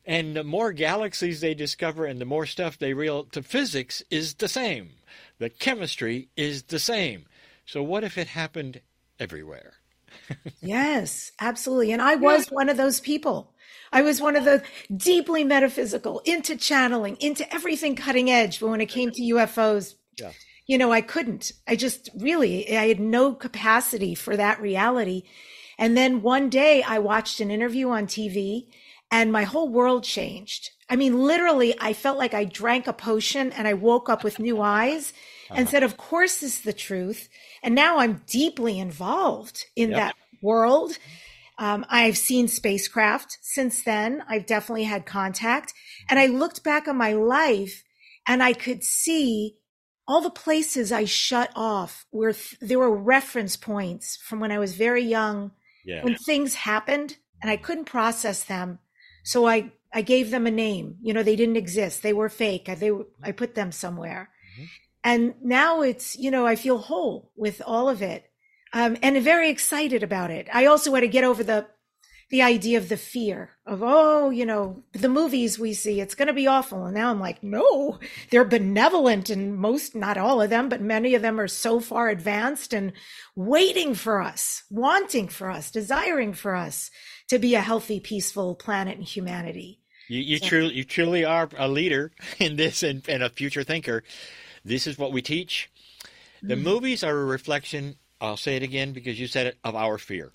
[0.07, 4.35] And the more galaxies they discover, and the more stuff they real to physics is
[4.35, 4.91] the same.
[5.39, 7.27] The chemistry is the same.
[7.65, 8.81] So what if it happened
[9.19, 9.75] everywhere.
[10.61, 11.93] yes, absolutely.
[11.93, 13.53] And I was one of those people.
[13.93, 14.63] I was one of the
[14.95, 18.61] deeply metaphysical, into channeling, into everything cutting edge.
[18.61, 20.33] But when it came to UFOs, yeah.
[20.67, 21.53] you know, I couldn't.
[21.67, 25.23] I just really, I had no capacity for that reality.
[25.79, 28.67] And then one day I watched an interview on TV
[29.11, 30.71] and my whole world changed.
[30.89, 34.39] I mean, literally, I felt like I drank a potion and I woke up with
[34.39, 35.13] new eyes
[35.51, 35.55] uh-huh.
[35.59, 37.29] and said, Of course, this is the truth.
[37.63, 39.99] And now I'm deeply involved in yep.
[39.99, 40.99] that world.
[41.59, 44.23] Um, I've seen spacecraft since then.
[44.29, 45.73] I've definitely had contact.
[46.11, 47.83] And I looked back on my life
[48.27, 49.57] and I could see
[50.09, 54.59] all the places I shut off where th- there were reference points from when I
[54.59, 55.53] was very young
[55.85, 56.05] yeah.
[56.05, 58.79] when things happened and I couldn't process them.
[59.27, 60.99] So I, I gave them a name.
[61.03, 62.03] You know, they didn't exist.
[62.03, 62.69] They were fake.
[62.69, 62.93] I, they,
[63.25, 64.31] I put them somewhere.
[64.55, 64.65] Mm-hmm.
[65.03, 68.31] And now it's, you know, I feel whole with all of it.
[68.73, 70.47] Um, and very excited about it.
[70.53, 71.67] I also had to get over the
[72.29, 76.27] the idea of the fear of, oh, you know, the movies we see, it's going
[76.27, 76.85] to be awful.
[76.85, 78.01] And now I'm like, no,
[78.31, 82.09] they're benevolent and most, not all of them, but many of them are so far
[82.09, 82.93] advanced and
[83.37, 86.91] waiting for us, wanting for us, desiring for us
[87.29, 89.81] to be a healthy, peaceful planet and humanity.
[90.09, 92.11] You, you truly, you truly are a leader
[92.41, 94.03] in this and, and a future thinker.
[94.65, 95.71] This is what we teach.
[96.43, 96.65] The mm-hmm.
[96.65, 97.97] movies are a reflection.
[98.21, 100.33] I'll say it again because you said it of our fear.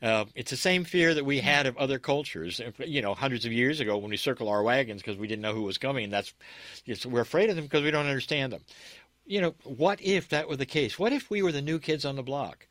[0.00, 3.52] Uh, it's the same fear that we had of other cultures, you know, hundreds of
[3.52, 6.04] years ago when we circle our wagons because we didn't know who was coming.
[6.04, 6.34] And that's
[7.04, 8.62] we're afraid of them because we don't understand them.
[9.26, 10.98] You know, what if that were the case?
[10.98, 12.66] What if we were the new kids on the block?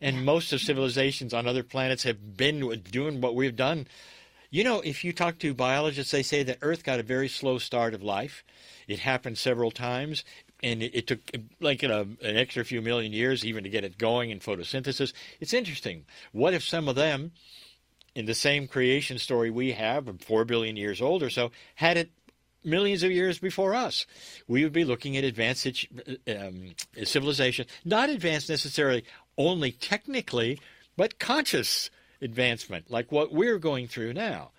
[0.00, 2.60] And most of civilizations on other planets have been
[2.90, 3.86] doing what we've done.
[4.48, 7.58] You know, if you talk to biologists, they say that Earth got a very slow
[7.58, 8.42] start of life.
[8.88, 10.24] It happened several times
[10.62, 11.20] and it, it took
[11.60, 15.12] like an extra few million years even to get it going in photosynthesis.
[15.40, 16.04] It's interesting.
[16.32, 17.32] What if some of them,
[18.14, 22.10] in the same creation story we have, four billion years old or so, had it
[22.64, 24.06] millions of years before us?
[24.48, 25.86] We would be looking at advanced
[26.28, 29.04] um, civilization, not advanced necessarily
[29.38, 30.60] only technically,
[30.96, 31.90] but conscious
[32.20, 34.50] advancement, like what we're going through now.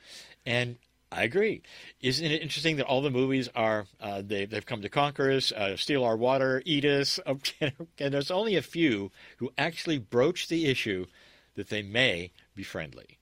[0.46, 0.78] And
[1.12, 1.62] I agree.
[2.00, 5.52] Isn't it interesting that all the movies are uh, they, have come to conquer us,
[5.52, 7.20] uh, steal our water, eat us,
[7.60, 11.06] and there's only a few who actually broach the issue
[11.56, 13.18] that they may be friendly.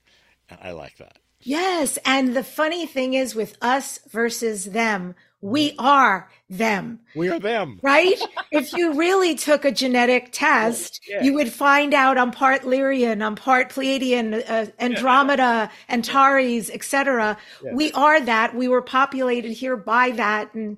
[0.61, 1.17] I like that.
[1.41, 6.99] Yes, and the funny thing is with us versus them, we are them.
[7.15, 7.79] We are them.
[7.81, 8.19] Right?
[8.51, 11.23] if you really took a genetic test, yeah.
[11.23, 17.37] you would find out I'm part Lyrian, I'm part Pleiadian, uh, Andromeda, Antares, etc.
[17.63, 17.73] Yeah.
[17.73, 18.55] We are that.
[18.55, 20.77] We were populated here by that, and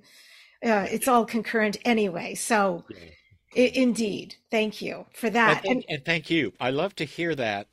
[0.63, 2.35] uh, it's all concurrent anyway.
[2.35, 2.85] So.
[3.53, 5.65] I- indeed, thank you for that.
[5.65, 6.53] And, and, thank you.
[6.61, 7.67] I love to hear that.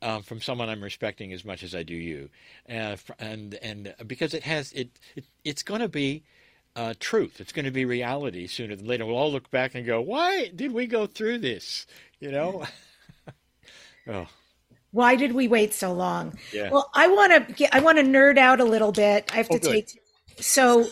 [0.00, 2.30] Um, from someone I'm respecting as much as I do you,
[2.68, 6.22] uh, and and because it has it, it it's going to be
[6.76, 7.40] uh, truth.
[7.40, 9.04] It's going to be reality sooner than later.
[9.04, 11.86] We'll all look back and go, "Why did we go through this?"
[12.20, 12.64] You know.
[14.08, 14.28] oh.
[14.90, 16.38] Why did we wait so long?
[16.52, 16.70] Yeah.
[16.70, 19.30] Well, I want to I want to nerd out a little bit.
[19.32, 20.00] I have oh, to take
[20.38, 20.86] so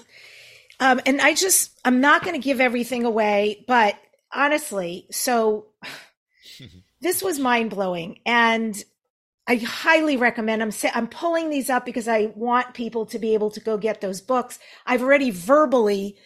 [0.81, 3.97] um and I just I'm not going to give everything away, but
[4.33, 5.67] honestly, so
[7.01, 8.83] this was mind-blowing and
[9.49, 10.63] I highly recommend.
[10.63, 14.01] I'm I'm pulling these up because I want people to be able to go get
[14.01, 14.59] those books.
[14.85, 16.17] I've already verbally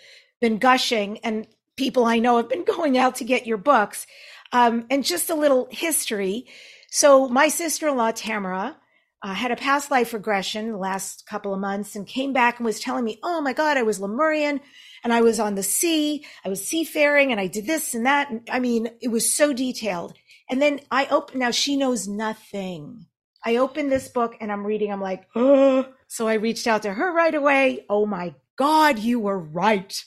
[0.40, 1.46] been gushing, and
[1.76, 4.06] people I know have been going out to get your books.
[4.52, 6.46] Um, and just a little history.
[6.90, 8.76] So my sister-in-law Tamara
[9.22, 12.64] uh, had a past life regression the last couple of months, and came back and
[12.64, 14.60] was telling me, "Oh my God, I was Lemurian."
[15.02, 18.30] And I was on the sea, I was seafaring, and I did this and that.
[18.30, 20.14] And I mean, it was so detailed.
[20.50, 23.06] And then I open, now she knows nothing
[23.44, 24.92] I opened this book and I'm reading.
[24.92, 25.86] I'm like, oh.
[26.08, 27.84] So I reached out to her right away.
[27.88, 30.04] Oh my God, you were right.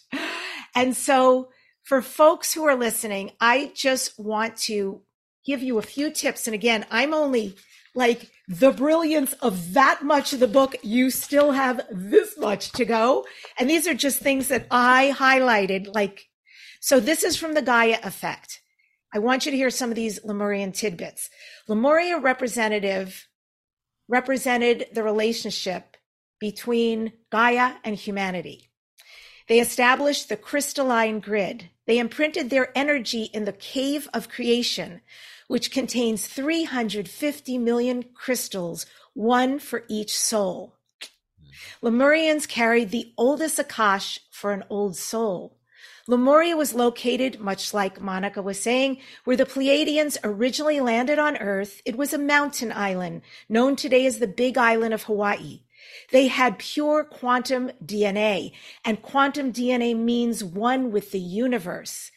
[0.76, 1.50] And so
[1.84, 5.02] for folks who are listening, I just want to
[5.46, 6.48] give you a few tips.
[6.48, 7.56] And again, I'm only
[7.96, 10.76] like the brilliance of that much of the book.
[10.84, 13.26] You still have this much to go.
[13.58, 15.94] And these are just things that I highlighted.
[15.94, 16.26] Like,
[16.80, 18.60] so this is from the Gaia effect.
[19.14, 21.30] I want you to hear some of these Lemurian tidbits.
[21.68, 23.28] Lemuria representative
[24.10, 25.96] represented the relationship
[26.40, 28.70] between Gaia and humanity.
[29.48, 31.70] They established the crystalline grid.
[31.86, 35.02] They imprinted their energy in the cave of creation,
[35.48, 40.76] which contains 350 million crystals, one for each soul.
[41.82, 41.88] Hmm.
[41.88, 45.58] Lemurians carried the oldest Akash for an old soul.
[46.06, 51.82] Lemuria was located, much like Monika was saying, where the Pleiadians originally landed on Earth.
[51.86, 55.62] It was a mountain island known today as the Big Island of Hawaii.
[56.12, 58.52] They had pure quantum DNA,
[58.84, 62.12] and quantum DNA means one with the universe.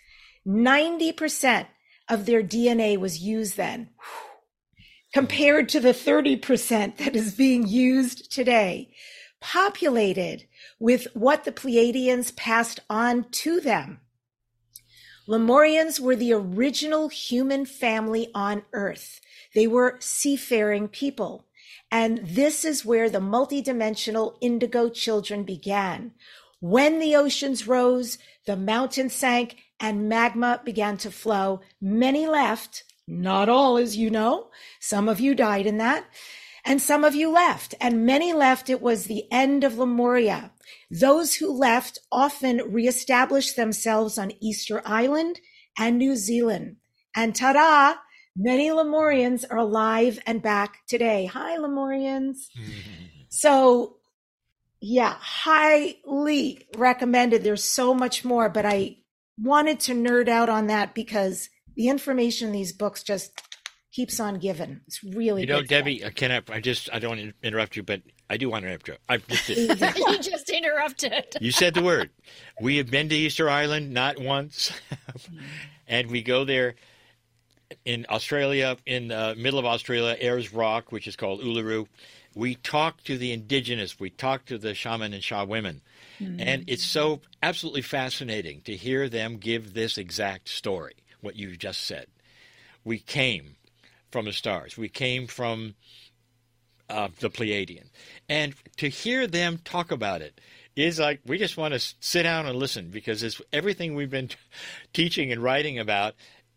[0.45, 1.66] 90%
[2.09, 3.91] of their DNA was used then,
[5.12, 8.93] compared to the 30% that is being used today.
[9.53, 10.47] Populated
[10.81, 14.01] with what the Pleiadians passed on to them.
[15.29, 19.21] Lemurians were the original human family on Earth.
[19.55, 21.47] They were seafaring people.
[21.93, 26.11] And this is where the multidimensional indigo children began.
[26.59, 33.49] When the oceans rose, the mountains sank, and magma began to flow, many left, not
[33.49, 34.49] all, as you know.
[34.81, 36.05] Some of you died in that.
[36.67, 38.69] And some of you left, and many left.
[38.69, 40.51] It was the end of Lemuria.
[40.91, 45.41] Those who left often reestablished themselves on Easter Island
[45.79, 46.77] and New Zealand.
[47.14, 47.95] And ta-da,
[48.39, 51.25] Many Lemurians are alive and back today.
[51.25, 52.49] Hi, Lemurians.
[53.31, 53.97] so,
[54.81, 57.43] yeah, highly recommended.
[57.43, 58.99] There's so much more, but I
[59.39, 63.41] wanted to nerd out on that because the information in these books just
[63.93, 64.80] keeps on giving.
[64.87, 66.51] It's really You know, good Debbie, uh, I cannot.
[66.51, 68.95] I just I don't want to interrupt you, but I do want to interrupt you.
[69.09, 69.80] I just did.
[69.97, 71.37] you just interrupted.
[71.41, 72.11] You said the word.
[72.61, 74.72] We have been to Easter Island not once,
[75.89, 76.74] and we go there
[77.84, 81.87] in Australia, in the middle of Australia, Ayers Rock, which is called Uluru.
[82.34, 83.99] We talk to the indigenous.
[83.99, 85.80] We talk to the shaman and Sha women,
[86.18, 86.39] hmm.
[86.39, 90.95] and it's so absolutely fascinating to hear them give this exact story.
[91.22, 92.07] What you just said.
[92.84, 93.56] We came
[94.17, 94.79] from the stars.
[94.79, 95.75] We came from
[96.89, 97.91] uh, the Pleiadian.
[98.31, 100.41] And to hear them talk about it
[100.75, 104.29] is like we just want to sit down and listen because it's everything we've been
[104.29, 104.37] t-
[104.95, 106.14] teaching and writing about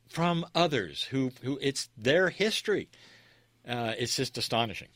[0.08, 2.88] from others who, who it's their history.
[3.68, 4.88] Uh, it's just astonishing.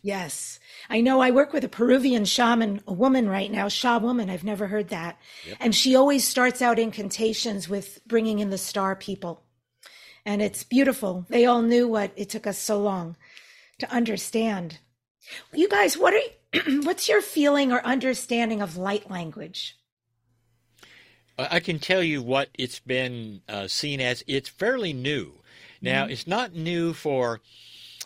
[0.00, 0.58] Yes.
[0.88, 4.30] I know I work with a Peruvian shaman, a woman right now, Sha woman.
[4.30, 5.18] I've never heard that.
[5.60, 9.43] And she always starts out incantations with bringing in the star people.
[10.26, 11.26] And it's beautiful.
[11.28, 13.16] They all knew what it took us so long
[13.78, 14.78] to understand.
[15.52, 19.76] You guys, what are what's your feeling or understanding of light language?
[21.36, 24.22] I can tell you what it's been uh, seen as.
[24.26, 25.32] It's fairly new.
[25.82, 27.40] Now, it's not new for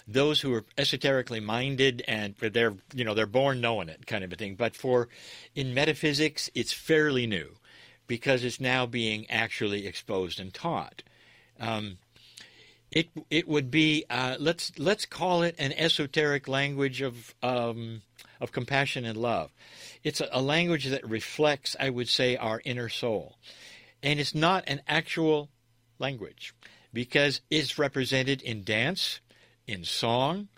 [0.09, 4.33] those who are esoterically minded and they're you know they're born knowing it kind of
[4.33, 4.55] a thing.
[4.55, 5.09] But for
[5.55, 7.57] in metaphysics, it's fairly new
[8.07, 11.03] because it's now being actually exposed and taught.
[11.61, 11.99] Um,
[12.91, 18.03] it it would be uh, let's let's call it an esoteric language of um,
[18.41, 19.51] of compassion and love.
[20.03, 23.37] It's a, a language that reflects, I would say, our inner soul,
[24.03, 25.51] and it's not an actual
[25.99, 26.55] language
[26.93, 29.21] because it's represented in dance,
[29.67, 30.49] in song,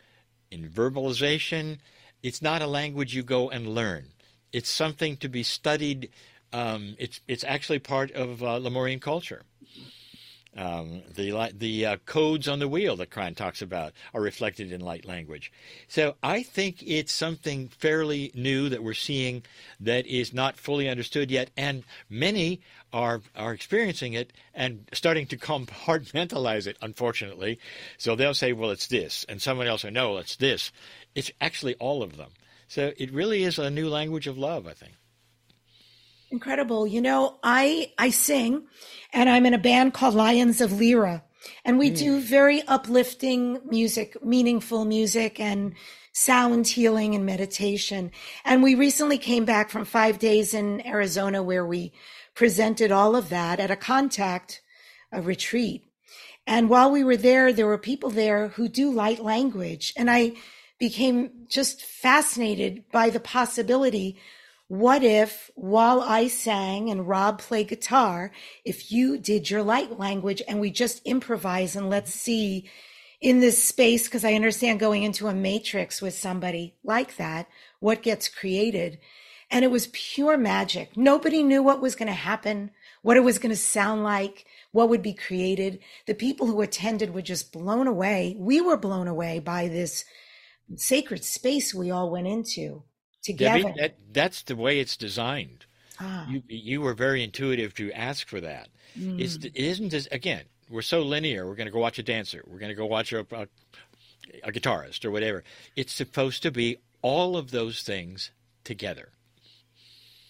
[0.50, 1.78] in verbalization.
[2.22, 4.06] It's not a language you go and learn.
[4.52, 6.10] It's something to be studied.
[6.52, 9.42] Um, it's it's actually part of uh, Lemurian culture.
[10.56, 14.80] Um, the the uh, codes on the wheel that Kryon talks about are reflected in
[14.80, 15.52] light language.
[15.86, 19.44] So I think it's something fairly new that we're seeing
[19.78, 22.60] that is not fully understood yet, and many
[22.92, 26.76] are are experiencing it and starting to compartmentalize it.
[26.82, 27.60] Unfortunately,
[27.96, 30.72] so they'll say, "Well, it's this," and someone else will know it's this.
[31.14, 32.30] It's actually all of them.
[32.66, 34.66] So it really is a new language of love.
[34.66, 34.94] I think.
[36.30, 36.86] Incredible.
[36.86, 38.66] You know, I I sing
[39.12, 41.24] and I'm in a band called Lions of Lyra.
[41.64, 42.22] And we do mm.
[42.22, 45.74] very uplifting music, meaningful music and
[46.12, 48.10] sound healing and meditation.
[48.44, 51.92] And we recently came back from 5 days in Arizona where we
[52.34, 54.60] presented all of that at a contact
[55.12, 55.84] a retreat.
[56.46, 59.92] And while we were there, there were people there who do light language.
[59.96, 60.34] And I
[60.78, 64.18] became just fascinated by the possibility
[64.70, 68.30] what if while I sang and Rob played guitar,
[68.64, 72.70] if you did your light language and we just improvise and let's see
[73.20, 77.48] in this space, because I understand going into a matrix with somebody like that,
[77.80, 79.00] what gets created.
[79.50, 80.96] And it was pure magic.
[80.96, 82.70] Nobody knew what was going to happen,
[83.02, 85.80] what it was going to sound like, what would be created.
[86.06, 88.36] The people who attended were just blown away.
[88.38, 90.04] We were blown away by this
[90.76, 92.84] sacred space we all went into
[93.22, 93.62] together.
[93.62, 95.66] Debbie, that, that's the way it's designed.
[96.00, 98.68] ah, You you were very intuitive to ask for that.
[98.96, 100.44] It's, it isn't as again.
[100.68, 101.46] We're so linear.
[101.46, 102.42] We're going to go watch a dancer.
[102.46, 103.46] We're going to go watch a, a
[104.44, 105.42] a guitarist or whatever.
[105.76, 108.30] It's supposed to be all of those things
[108.64, 109.08] together.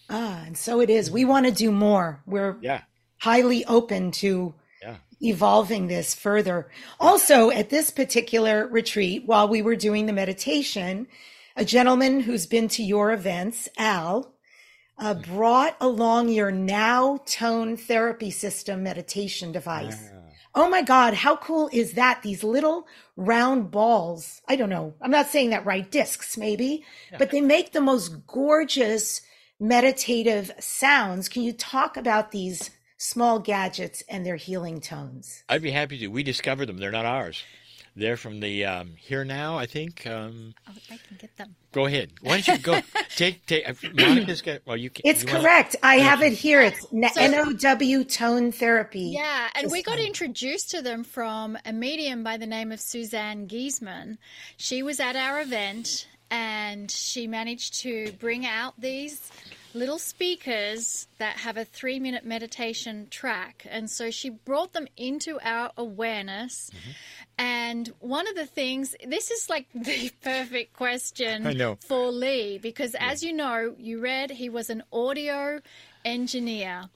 [0.09, 1.09] ah, and so it is.
[1.11, 2.21] We want to do more.
[2.25, 2.81] We're Yeah.
[3.19, 4.97] highly open to Yeah.
[5.21, 6.69] evolving this further.
[6.99, 11.07] Also, at this particular retreat, while we were doing the meditation,
[11.55, 14.33] a gentleman who's been to your events, Al,
[14.97, 20.09] uh, brought along your now tone therapy system meditation device.
[20.53, 22.21] Oh my God, how cool is that?
[22.23, 22.85] These little
[23.15, 24.41] round balls.
[24.47, 24.93] I don't know.
[25.01, 25.89] I'm not saying that right.
[25.89, 26.83] Discs, maybe,
[27.17, 29.21] but they make the most gorgeous
[29.59, 31.29] meditative sounds.
[31.29, 35.43] Can you talk about these small gadgets and their healing tones?
[35.47, 36.07] I'd be happy to.
[36.07, 36.77] We discovered them.
[36.77, 37.43] They're not ours.
[37.95, 39.57] They're from the um, here now.
[39.57, 40.07] I think.
[40.07, 41.55] Um, Oh, I can get them.
[41.73, 42.11] go ahead.
[42.21, 42.79] Why don't you go
[43.17, 44.61] take take uh, Monika's got.
[44.65, 45.01] Well, you can.
[45.05, 45.75] It's you wanna- correct.
[45.83, 46.61] I have it here.
[46.61, 49.11] It's So- NOW tone therapy.
[49.13, 50.07] Yeah, and we got system.
[50.07, 54.17] introduced to them from a medium by the name of Suzanne Giesemann.
[54.57, 59.29] She was at our event and she managed to bring out these
[59.73, 63.65] little speakers that have a three minute meditation track.
[63.69, 66.69] And so she brought them into our awareness.
[66.69, 66.91] Mm-hmm.
[67.37, 71.77] And one of the things, this is like the perfect question I know.
[71.87, 75.61] for Lee, because as you know, you read he was an audio
[76.05, 76.89] engineer.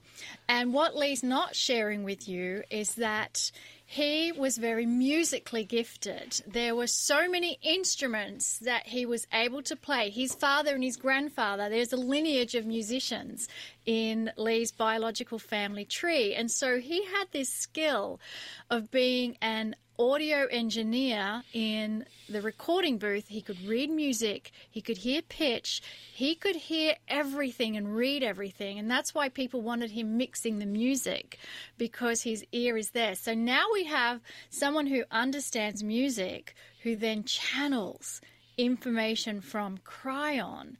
[0.48, 3.50] And what Lee's not sharing with you is that
[3.88, 6.42] he was very musically gifted.
[6.44, 10.10] There were so many instruments that he was able to play.
[10.10, 13.48] His father and his grandfather, there's a lineage of musicians
[13.86, 16.34] in Lee's biological family tree.
[16.34, 18.20] And so he had this skill
[18.68, 23.28] of being an audio engineer in the recording booth.
[23.28, 25.80] He could read music, he could hear pitch,
[26.12, 28.78] he could hear everything and read everything.
[28.78, 31.38] And that's why people wanted him mixing the music
[31.78, 33.14] because his ear is there.
[33.14, 34.20] So now we have
[34.50, 38.20] someone who understands music who then channels
[38.58, 40.76] information from Kryon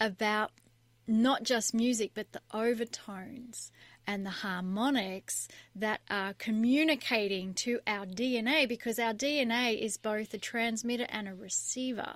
[0.00, 0.50] about
[1.06, 3.70] not just music but the overtones
[4.06, 10.38] and the harmonics that are communicating to our DNA because our DNA is both a
[10.38, 12.14] transmitter and a receiver.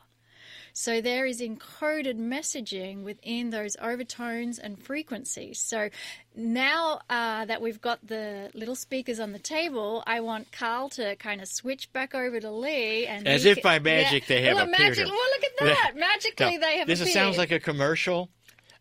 [0.73, 5.59] So there is encoded messaging within those overtones and frequencies.
[5.59, 5.91] So
[6.37, 11.17] now uh, that we've got the little speakers on the table, I want Carl to
[11.17, 14.55] kind of switch back over to Lee and As if ca- by magic they have
[14.55, 15.07] well, appeared magic.
[15.07, 15.93] Well, look at that!
[15.97, 17.15] Magically, Now, they have this appeared.
[17.15, 18.31] sounds like a commercial.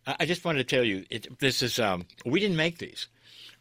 [0.08, 3.08] I just wanted to tell you, it, this is um, we didn't make these,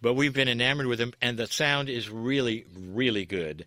[0.01, 3.66] but we've been enamored with them, and the sound is really, really good.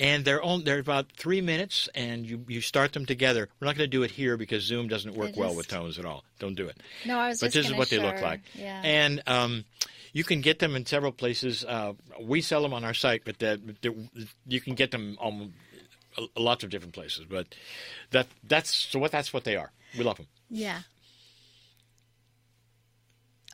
[0.00, 3.48] And they're on, they're about three minutes, and you, you start them together.
[3.60, 5.98] We're not going to do it here because Zoom doesn't work They well with tones
[6.00, 6.24] at all.
[6.40, 6.76] Don't do it.
[7.04, 8.40] No, I was but just this is what they look like.
[8.54, 8.80] yeah.
[8.82, 9.64] And um,
[10.12, 11.64] you can get them in several places.
[11.64, 13.94] Uh, we sell them on our site, but that, that
[14.46, 15.52] you can get them on
[16.36, 17.26] lots of different places.
[17.28, 17.54] But
[18.10, 19.70] that that's so what that's what they are.
[19.96, 20.26] We love them.
[20.50, 20.80] Yeah.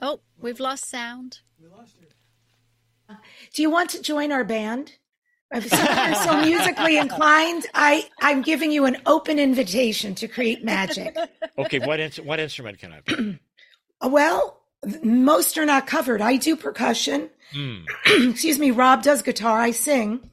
[0.02, 1.40] Oh, we've lost sound.
[1.60, 2.06] We lost her.
[3.54, 4.92] Do you want to join our band?
[5.52, 10.62] If so- you're so musically inclined, I, I'm giving you an open invitation to create
[10.64, 11.16] magic.
[11.58, 13.38] Okay, what ins- what instrument can I play?
[14.02, 14.62] Well,
[15.02, 16.22] most are not covered.
[16.22, 17.28] I do percussion.
[17.52, 17.80] Hmm.
[18.30, 19.60] Excuse me, Rob does guitar.
[19.60, 20.30] I sing.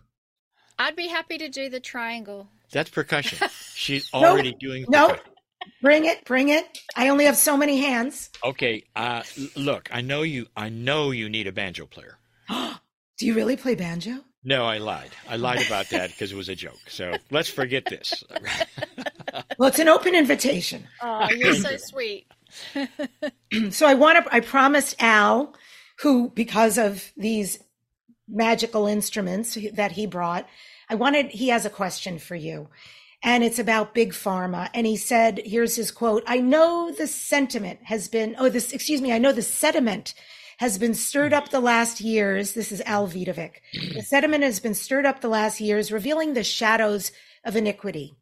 [0.79, 2.47] I'd be happy to do the triangle.
[2.71, 3.45] That's percussion.
[3.73, 4.85] She's already doing.
[4.87, 5.31] No, percussion.
[5.81, 6.79] Bring it, bring it.
[6.95, 8.29] I only have so many hands.
[8.43, 9.23] Okay, uh,
[9.55, 10.47] look, I know you.
[10.55, 12.17] I know you need a banjo player.
[12.49, 14.19] Do you really play banjo?
[14.43, 15.09] No, I lied.
[15.27, 16.79] I lied about that because it was a joke.
[16.87, 18.23] So let's forget this.
[19.57, 20.87] Well, it's an open invitation.
[21.01, 22.27] Oh, you're so sweet.
[23.71, 25.53] So I want to, I promised Al,
[25.99, 27.59] who, because of these
[28.27, 30.47] magical instruments that he brought,
[30.89, 32.69] I wanted, he has a question for you.
[33.23, 34.69] And it's about big pharma.
[34.73, 36.23] And he said, here's his quote.
[36.27, 39.11] I know the sentiment has been, oh, this, excuse me.
[39.11, 40.13] I know the sediment
[40.59, 42.53] has been stirred up the last years.
[42.53, 43.07] This is Al.
[43.07, 43.51] The
[44.05, 47.11] sediment has been stirred up the last years, revealing the shadows
[47.43, 48.15] of iniquity.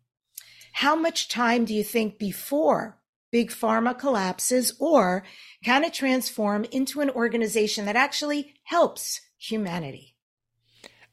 [0.73, 2.97] How much time do you think before
[3.31, 5.23] big pharma collapses, or
[5.63, 10.15] can it transform into an organization that actually helps humanity?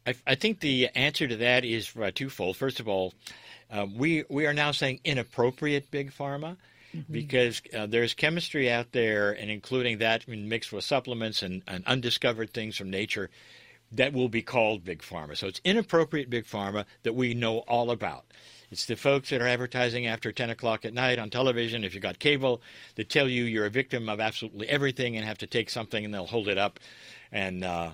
[0.07, 2.57] I, I think the answer to that is uh, twofold.
[2.57, 3.15] First of all,
[3.73, 6.57] uh, we we are now saying inappropriate big pharma
[7.11, 12.53] because uh, there's chemistry out there, and including that mixed with supplements and, and undiscovered
[12.53, 13.31] things from nature
[13.93, 15.37] that will be called big pharma.
[15.37, 18.25] So it's inappropriate big pharma that we know all about.
[18.71, 22.03] It's the folks that are advertising after 10 o'clock at night on television, if you've
[22.03, 22.63] got cable,
[22.95, 26.15] that tell you you're a victim of absolutely everything and have to take something and
[26.15, 26.81] they'll hold it up.
[27.31, 27.91] And, uh,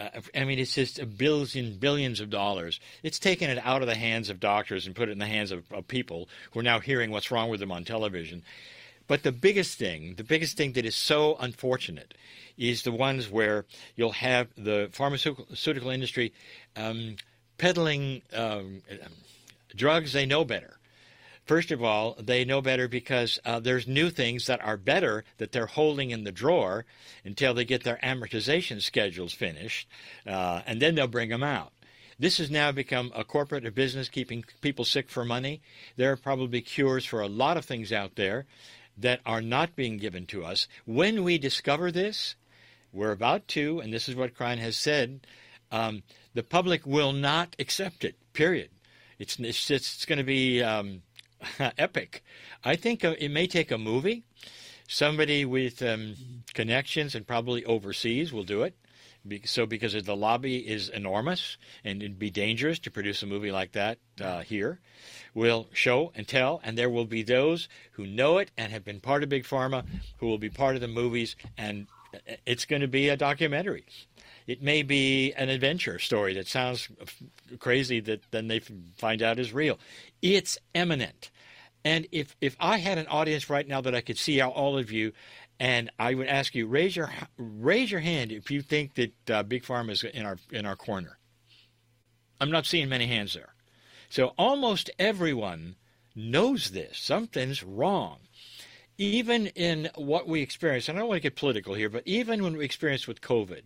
[0.00, 2.80] uh, I mean, it's just billions billions of dollars.
[3.02, 5.52] It's taken it out of the hands of doctors and put it in the hands
[5.52, 8.42] of, of people who are now hearing what's wrong with them on television.
[9.06, 12.14] But the biggest thing, the biggest thing that is so unfortunate,
[12.56, 13.64] is the ones where
[13.96, 16.32] you'll have the pharmaceutical industry
[16.76, 17.16] um,
[17.58, 18.82] peddling um,
[19.74, 20.79] drugs they know better.
[21.50, 25.50] First of all, they know better because uh, there's new things that are better that
[25.50, 26.86] they're holding in the drawer
[27.24, 29.88] until they get their amortization schedules finished,
[30.28, 31.72] uh, and then they'll bring them out.
[32.20, 35.60] This has now become a corporate a business keeping people sick for money.
[35.96, 38.46] There are probably cures for a lot of things out there
[38.96, 40.68] that are not being given to us.
[40.84, 42.36] When we discover this,
[42.92, 45.26] we're about to, and this is what Kryon has said,
[45.72, 48.70] um, the public will not accept it, period.
[49.18, 51.02] It's, it's, it's going to be um,
[51.78, 52.22] epic.
[52.64, 54.24] I think uh, it may take a movie.
[54.88, 56.16] Somebody with um,
[56.52, 58.74] connections and probably overseas will do it.
[59.44, 63.72] So, because the lobby is enormous and it'd be dangerous to produce a movie like
[63.72, 64.80] that uh, here,
[65.34, 68.98] we'll show and tell, and there will be those who know it and have been
[68.98, 69.84] part of Big Pharma
[70.16, 71.86] who will be part of the movies, and
[72.46, 73.84] it's going to be a documentary.
[74.50, 76.88] It may be an adventure story that sounds
[77.60, 78.58] crazy that then they
[78.98, 79.78] find out is real.
[80.22, 81.30] It's eminent.
[81.84, 84.90] And if, if I had an audience right now that I could see all of
[84.90, 85.12] you,
[85.60, 89.42] and I would ask you raise your raise your hand if you think that uh,
[89.44, 91.18] big pharma is in our in our corner.
[92.40, 93.54] I'm not seeing many hands there.
[94.08, 95.76] So almost everyone
[96.16, 96.98] knows this.
[96.98, 98.18] Something's wrong.
[98.98, 102.42] Even in what we experience, and I don't want to get political here, but even
[102.42, 103.62] when we experienced with COVID,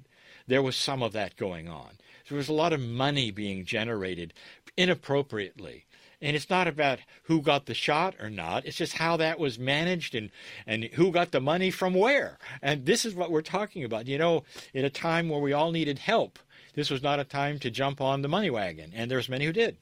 [0.47, 1.99] there was some of that going on.
[2.29, 4.33] There was a lot of money being generated
[4.77, 5.87] inappropriately.
[6.23, 8.65] And it's not about who got the shot or not.
[8.65, 10.31] It's just how that was managed and,
[10.67, 12.39] and who got the money from where.
[12.63, 14.07] And this is what we're talking about.
[14.07, 16.39] You know, in a time where we all needed help,
[16.75, 18.93] this was not a time to jump on the money wagon.
[18.95, 19.77] And there's many who did.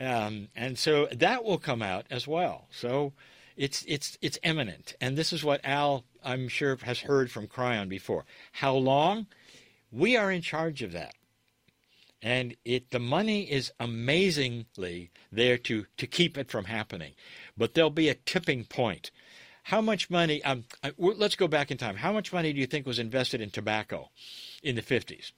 [0.00, 2.66] Um, and so that will come out as well.
[2.70, 3.12] So
[3.56, 4.94] it's it's it's imminent.
[5.00, 8.24] And this is what Al, I'm sure, has heard from Kryon before.
[8.52, 9.26] How long?
[9.90, 11.14] We are in charge of that.
[12.20, 17.12] And it the money is amazingly there to to keep it from happening.
[17.56, 19.10] But there'll be a tipping point.
[19.64, 20.64] How much money um,
[20.96, 21.96] let's go back in time.
[21.96, 24.10] How much money do you think was invested in tobacco
[24.62, 25.32] in the 50s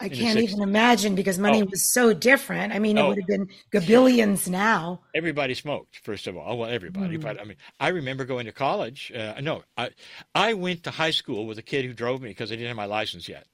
[0.00, 1.66] I can't even imagine because money oh.
[1.66, 2.72] was so different.
[2.72, 3.08] I mean, it oh.
[3.08, 5.00] would have been gabillions now.
[5.14, 6.58] Everybody smoked, first of all.
[6.58, 7.22] Well, everybody, mm.
[7.22, 9.12] but I mean, I remember going to college.
[9.12, 9.90] Uh, no, I
[10.34, 12.76] I went to high school with a kid who drove me because I didn't have
[12.76, 13.46] my license yet,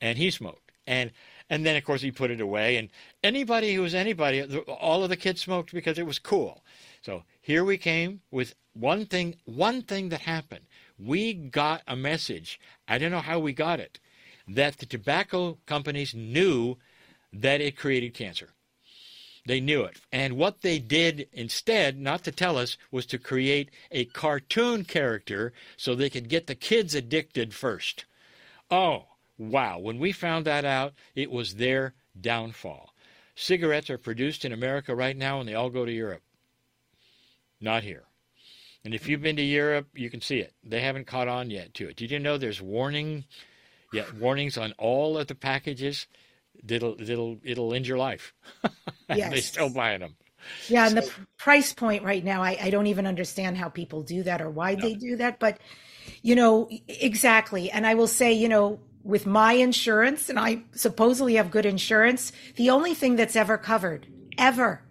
[0.00, 0.70] and he smoked.
[0.86, 1.10] And
[1.50, 2.76] and then, of course, he put it away.
[2.76, 2.88] And
[3.24, 6.64] anybody who was anybody, all of the kids smoked because it was cool.
[7.02, 10.66] So here we came with one thing, one thing that happened.
[10.98, 12.60] We got a message.
[12.86, 13.98] I don't know how we got it,
[14.50, 16.76] that the tobacco companies knew
[17.32, 18.50] that it created cancer.
[19.46, 20.00] They knew it.
[20.12, 25.52] And what they did instead, not to tell us, was to create a cartoon character
[25.76, 28.04] so they could get the kids addicted first.
[28.70, 29.06] Oh,
[29.40, 32.92] Wow, when we found that out, it was their downfall.
[33.34, 36.22] Cigarettes are produced in America right now and they all go to Europe.
[37.58, 38.04] Not here.
[38.84, 40.52] And if you've been to Europe, you can see it.
[40.62, 41.96] They haven't caught on yet to it.
[41.96, 43.24] Did you know there's warning,
[43.92, 46.06] yeah, warnings on all of the packages
[46.64, 48.34] that'll that'll it'll end your life.
[49.08, 49.30] yes.
[49.32, 50.16] they're still buying them.
[50.68, 54.02] Yeah, so, and the price point right now, I, I don't even understand how people
[54.02, 54.80] do that or why no.
[54.80, 55.38] they do that.
[55.38, 55.58] But
[56.22, 57.70] you know exactly.
[57.70, 62.32] And I will say, you know, with my insurance, and I supposedly have good insurance,
[62.56, 64.06] the only thing that's ever covered,
[64.38, 64.82] ever,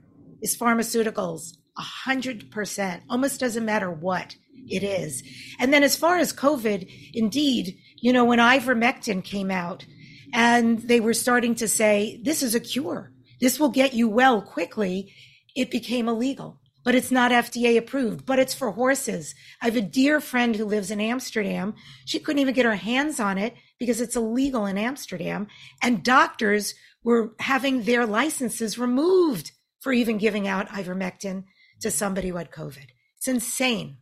[0.41, 1.58] is pharmaceuticals.
[1.78, 3.04] A hundred percent.
[3.10, 4.36] Almost doesn't matter what
[4.68, 5.24] it is.
[5.60, 9.86] And then as far as COVID, indeed, you know, when ivermectin came out
[10.34, 13.12] and they were starting to say, this is a cure.
[13.41, 15.14] This will get you well quickly.
[15.56, 19.36] It became illegal but it's not FDA approved, but it's for horses.
[19.62, 21.76] I have a dear friend who lives in Amsterdam.
[22.06, 25.47] She couldn't even get her hands on it because it's illegal in Amsterdam.
[25.84, 31.43] And doctors were having their licenses removed for even giving out ivermectin
[31.82, 32.88] to somebody who had COVID.
[33.18, 33.97] It's insane.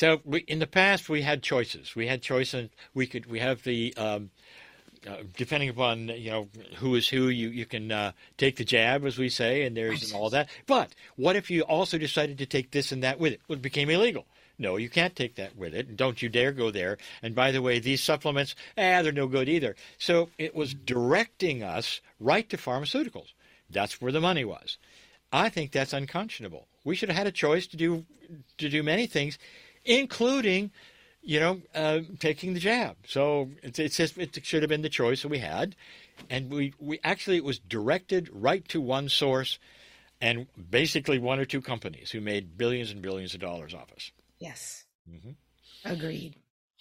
[0.00, 1.94] So we, in the past, we had choices.
[1.94, 2.70] We had choices.
[2.94, 4.30] We could we have the um,
[5.06, 9.04] uh, depending upon you know who is who, you you can uh, take the jab,
[9.04, 10.48] as we say, and there's and all that.
[10.66, 13.42] But what if you also decided to take this and that with it?
[13.46, 14.24] Well, it became illegal.
[14.58, 15.98] No, you can't take that with it.
[15.98, 16.96] Don't you dare go there.
[17.22, 19.76] And by the way, these supplements, ah, they're no good either.
[19.98, 23.34] So it was directing us right to pharmaceuticals.
[23.68, 24.78] That's where the money was.
[25.30, 26.68] I think that's unconscionable.
[26.84, 28.06] We should have had a choice to do
[28.56, 29.38] to do many things,
[29.84, 30.70] including,
[31.22, 32.96] you know, uh, taking the jab.
[33.06, 35.76] So it's, it's just, it should have been the choice that we had,
[36.28, 39.58] and we we actually it was directed right to one source,
[40.20, 44.12] and basically one or two companies who made billions and billions of dollars off us.
[44.38, 44.84] Yes.
[45.10, 45.30] Mm-hmm.
[45.84, 46.36] Agreed.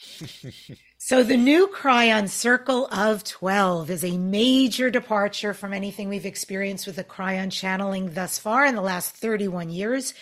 [0.97, 6.87] so the new Kryon Circle of 12 is a major departure from anything we've experienced
[6.87, 10.13] with the Kryon channeling thus far in the last 31 years.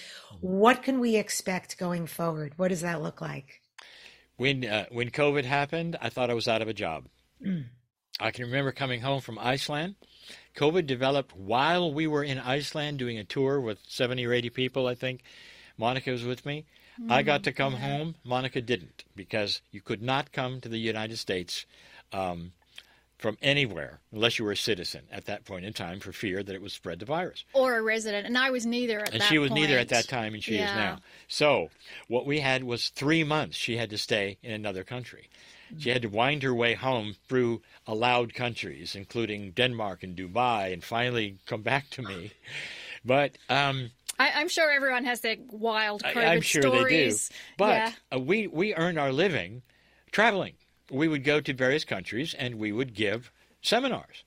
[0.42, 2.54] What can we expect going forward?
[2.58, 3.62] What does that look like?
[4.38, 7.06] When uh, when COVID happened, I thought I was out of a job.
[7.44, 7.66] Mm.
[8.20, 9.96] I can remember coming home from Iceland.
[10.56, 14.88] COVID developed while we were in Iceland doing a tour with 70 or 80 people,
[14.88, 15.22] I think.
[15.80, 16.66] Monika was with me.
[17.02, 17.80] Mm, I got to come yeah.
[17.80, 18.16] home.
[18.26, 21.66] Monika didn't because you could not come to the United States
[22.14, 22.52] um,
[23.18, 26.54] from anywhere unless you were a citizen at that point in time for fear that
[26.54, 27.46] it would spread the virus.
[27.54, 28.28] Or a resident.
[28.28, 29.62] And I was neither at And that And she was point.
[29.62, 31.00] neither at that time and she is now.
[31.28, 31.70] So
[32.08, 35.30] what we had was three months she had to stay in another country.
[35.80, 40.82] She had to wind her way home through allowed countries, including Denmark and Dubai, and
[40.82, 42.32] finally come back to me.
[43.04, 47.30] But um, I, I'm sure everyone has their wild I- COVID I'm sure stories.
[47.30, 47.40] they do.
[47.58, 47.92] But yeah.
[48.16, 49.62] uh, we we earned our living
[50.12, 50.54] traveling.
[50.92, 54.24] We would go to various countries and we would give seminars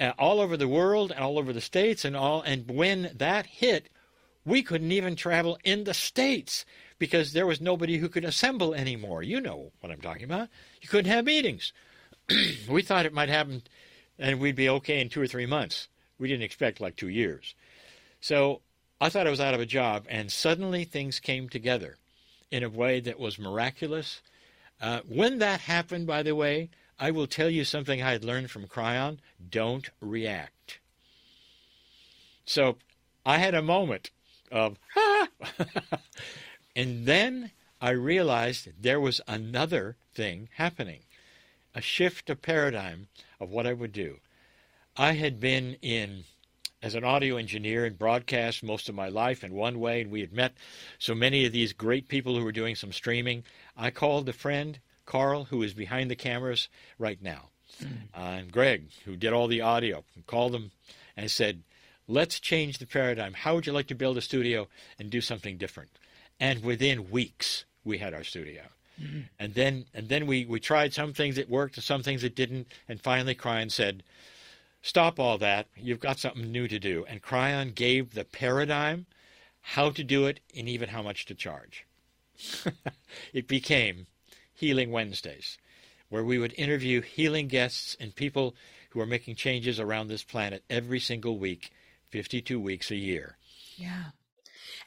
[0.00, 2.42] uh, all over the world and all over the states and all.
[2.42, 3.88] And when that hit,
[4.44, 6.64] we couldn't even travel in the states
[6.98, 9.22] because there was nobody who could assemble anymore.
[9.22, 10.48] You know what I'm talking about.
[10.82, 11.72] You couldn't have meetings.
[12.68, 13.62] we thought it might happen
[14.18, 15.88] and we'd be okay in two or three months.
[16.18, 17.54] We didn't expect like two years.
[18.20, 18.60] So
[19.00, 21.96] I thought I was out of a job, and suddenly things came together
[22.50, 24.20] in a way that was miraculous.
[24.80, 28.50] Uh, when that happened, by the way, I will tell you something I had learned
[28.50, 30.80] from Kryon don't react.
[32.44, 32.76] So
[33.24, 34.10] I had a moment
[34.52, 34.76] of,
[36.76, 41.00] and then I realized there was another thing happening
[41.74, 43.06] a shift of paradigm
[43.38, 44.18] of what I would do.
[44.96, 46.24] I had been in
[46.82, 50.20] as an audio engineer and broadcast most of my life in one way, and we
[50.20, 50.54] had met
[50.98, 53.44] so many of these great people who were doing some streaming.
[53.76, 56.68] I called a friend, Carl, who is behind the cameras
[56.98, 57.50] right now,
[57.82, 60.70] uh, and Greg, who did all the audio, and called them
[61.16, 61.62] and said,
[62.08, 63.34] Let's change the paradigm.
[63.34, 64.66] How would you like to build a studio
[64.98, 65.90] and do something different?
[66.40, 68.62] And within weeks, we had our studio.
[69.38, 72.34] And then, and then we, we tried some things that worked and some things that
[72.34, 72.66] didn't.
[72.88, 74.02] And finally, Kryon said,
[74.82, 75.66] stop all that.
[75.76, 77.04] You've got something new to do.
[77.08, 79.06] And Kryon gave the paradigm,
[79.60, 81.86] how to do it, and even how much to charge.
[83.32, 84.06] it became
[84.54, 85.58] Healing Wednesdays,
[86.08, 88.54] where we would interview healing guests and people
[88.90, 91.72] who are making changes around this planet every single week,
[92.10, 93.36] 52 weeks a year.
[93.76, 94.04] Yeah.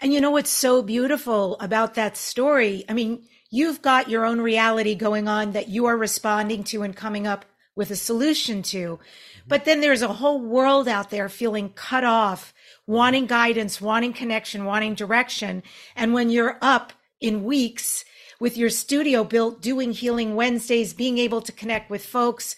[0.02, 2.84] And you know what's so beautiful about that story?
[2.90, 6.96] I mean, you've got your own reality going on that you are responding to and
[6.96, 7.46] coming up
[7.76, 8.78] with a solution to.
[8.78, 9.48] Mm-hmm.
[9.48, 12.54] But then there's a whole world out there feeling cut off,
[12.86, 15.64] wanting guidance, wanting connection, wanting direction.
[15.96, 18.06] And when you're up in weeks
[18.40, 22.56] with your studio built, doing Healing Wednesdays, being able to connect with folks,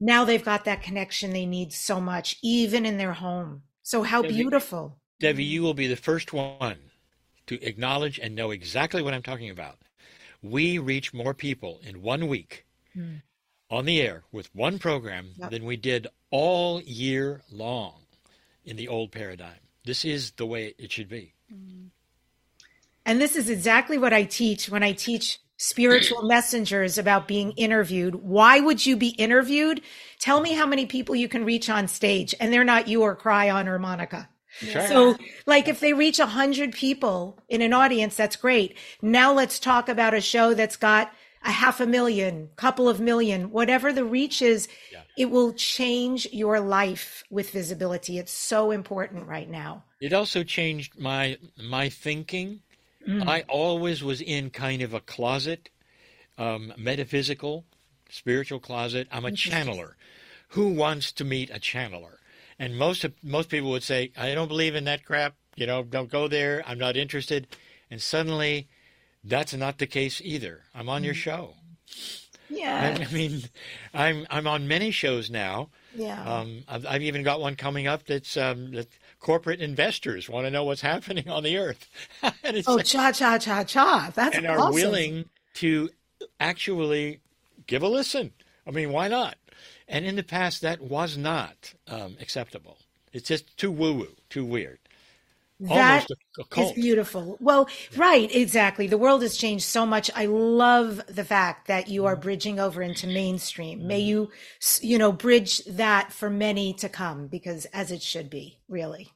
[0.00, 3.62] now they've got that connection they need so much, even in their home.
[3.82, 4.98] So how Debbie- beautiful.
[5.20, 6.78] Debbie, you will be the first one
[7.48, 9.78] to acknowledge and know exactly what I'm talking about.
[10.42, 13.16] We reach more people in one week hmm.
[13.70, 15.50] On the air with one program Yep.
[15.50, 17.94] than we did all year long
[18.64, 19.60] in the old paradigm.
[19.84, 21.34] This is the way it should be.
[21.52, 21.86] Mm-hmm.
[23.06, 28.14] And this is exactly what I teach when I teach spiritual messengers about being interviewed.
[28.16, 29.80] Why would you be interviewed?
[30.18, 33.16] Tell me how many people you can reach on stage, and they're not you or
[33.16, 34.28] Kryon or Monika.
[34.60, 34.86] Sure.
[34.88, 35.16] So,
[35.46, 38.76] like, if they reach a hundred people in an audience, that's great.
[39.00, 41.12] Now let's talk about a show that's got
[41.42, 44.68] a half a million, couple of million, whatever the reach is.
[44.92, 45.02] Yeah.
[45.16, 48.18] It will change your life with visibility.
[48.18, 49.84] It's so important right now.
[50.00, 52.60] It also changed my my thinking.
[53.26, 55.70] I always was in kind of a closet,
[56.36, 57.64] um, metaphysical,
[58.10, 59.08] spiritual closet.
[59.10, 59.92] I'm a channeler.
[60.48, 62.16] Who wants to meet a channeler?
[62.58, 65.36] And most of, most people would say, "I don't believe in that crap.
[65.56, 66.62] You know, don't go there.
[66.66, 67.46] I'm not interested."
[67.90, 68.68] And suddenly,
[69.28, 70.62] that's not the case either.
[70.74, 71.54] I'm on your show.
[72.50, 72.96] Yeah.
[72.98, 73.42] I, I mean,
[73.92, 75.68] I'm I'm on many shows now.
[75.94, 76.22] Yeah.
[76.22, 78.88] Um, I've, I've even got one coming up that's um, that
[79.20, 81.88] corporate investors want to know what's happening on the earth,
[82.22, 84.10] and, it's oh, like- cha cha cha cha.
[84.14, 85.90] That's and are willing to
[86.40, 87.20] actually
[87.66, 88.32] give a listen.
[88.66, 89.36] I mean, why not?
[89.86, 92.78] And in the past, that was not um, acceptable.
[93.12, 94.78] It's just too woo woo, too weird,
[95.60, 97.36] That almost a, a is beautiful.
[97.40, 98.86] Well, right, exactly.
[98.86, 100.10] The world has changed so much.
[100.14, 102.20] I love the fact that you are Mm-hmm.
[102.20, 103.86] bridging over into mainstream.
[103.86, 104.30] May you,
[104.80, 109.12] you know, bridge that for many to come because as it should be, really.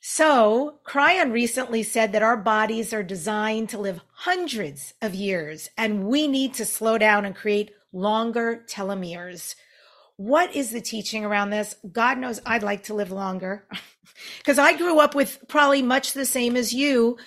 [0.00, 6.06] So, Kryon recently said that our bodies are designed to live hundreds of years and
[6.08, 9.54] we need to slow down and create longer telomeres.
[10.22, 11.74] What is the teaching around this?
[11.90, 13.66] God knows I'd like to live longer
[14.38, 17.18] because I grew up with probably much the same as you.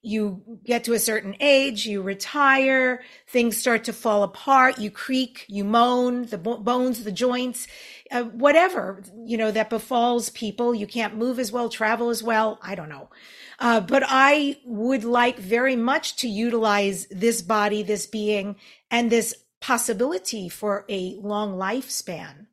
[0.00, 5.44] You get to a certain age, you retire, things start to fall apart, you creak,
[5.48, 7.66] you moan, the bones, the joints,
[8.12, 10.72] uh, whatever, you know, that befalls people.
[10.72, 12.60] You can't move as well, travel as well.
[12.62, 13.10] I don't know.
[13.58, 18.54] Uh, but I would like very much to utilize this body, this being,
[18.88, 19.34] and this
[19.66, 22.46] possibility for a long lifespan.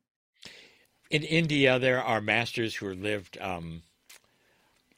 [1.10, 3.38] In India, there are masters who lived.
[3.40, 3.82] Um,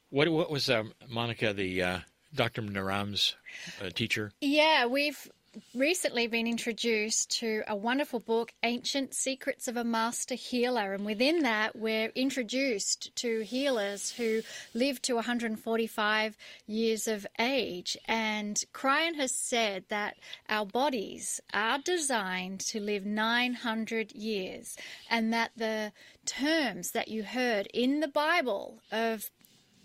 [0.09, 1.99] what what was um, Monica the uh,
[2.33, 2.63] Dr.
[2.63, 3.35] Naram's
[3.79, 4.31] uh, teacher?
[4.41, 5.29] Yeah, we've
[5.73, 10.93] recently been introduced to a wonderful book, Ancient Secrets of a Master Healer.
[10.93, 14.41] And within that, we're introduced to healers who
[14.73, 17.97] live to 145 years of age.
[18.05, 20.17] And Kryon has said that
[20.49, 24.77] our bodies are designed to live 900 years,
[25.09, 25.91] and that the
[26.25, 29.31] terms that you heard in the Bible of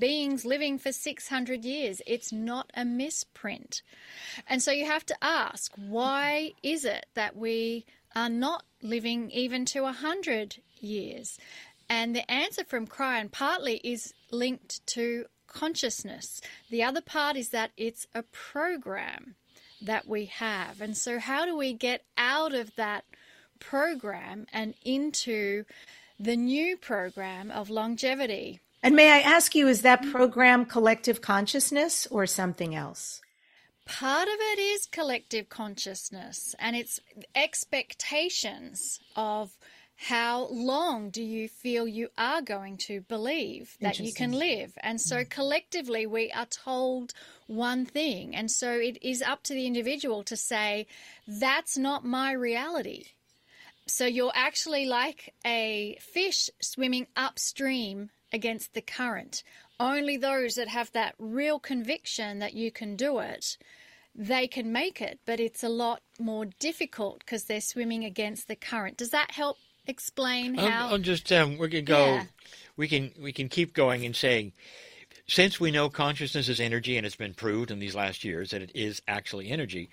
[0.03, 2.03] beings living for 600 years.
[2.09, 3.83] It's not a misprint.
[4.49, 9.65] And so you have to ask, why is it that we are not living even
[9.67, 11.39] to 100 years?
[11.89, 16.41] And the answer from Kryon partly is linked to consciousness.
[16.69, 19.37] The other part is that it's a program
[19.81, 20.81] that we have.
[20.81, 23.05] And so, how do we get out of that
[23.61, 25.65] program and into
[26.19, 28.59] the new program of longevity?
[28.83, 33.21] And may I ask you, is that program collective consciousness or something else?
[33.87, 37.01] Part of it is collective consciousness and it's
[37.35, 39.57] expectations of
[39.97, 44.73] how long do you feel you are going to believe that you can live?
[44.83, 45.29] And so mm-hmm.
[45.29, 47.13] collectively, we are told
[47.47, 48.35] one thing.
[48.35, 50.89] And so it is up to the individual to say,
[51.29, 53.05] that's not my reality.
[53.87, 59.43] So you're actually like a fish swimming upstream against the current.
[59.79, 63.57] Only those that have that real conviction that you can do it,
[64.15, 68.57] they can make it, but it's a lot more difficult because they're swimming against the
[68.57, 68.97] current.
[68.97, 69.57] Does that help
[69.87, 70.89] explain how?
[70.89, 72.05] I'll just um, we can go.
[72.07, 72.25] Yeah.
[72.77, 74.53] We can we can keep going and saying,
[75.27, 78.63] since we know consciousness is energy and it's been proved in these last years that
[78.63, 79.91] it is actually energy.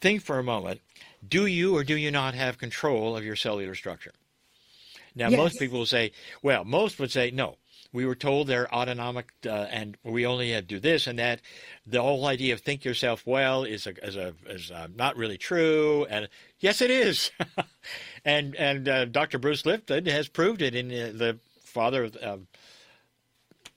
[0.00, 0.80] Think for a moment.
[1.26, 4.12] Do you or do you not have control of your cellular structure?
[5.16, 5.38] Now, Yes.
[5.38, 6.12] most people will say,
[6.42, 7.56] well, most would say, no,
[7.92, 11.40] we were told they're autonomic uh, and we only have to do this and that.
[11.86, 15.38] The whole idea of think yourself well is, a, is, a, is uh not really
[15.38, 16.06] true.
[16.10, 16.28] And
[16.60, 17.30] yes, it is.
[18.24, 19.38] and and uh, Dr.
[19.38, 22.46] Bruce Lipton has proved it in uh, the father of, of,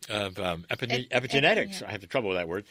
[0.09, 1.81] of um, epine- Ep- epigenetics.
[1.81, 2.65] I have the trouble with that word.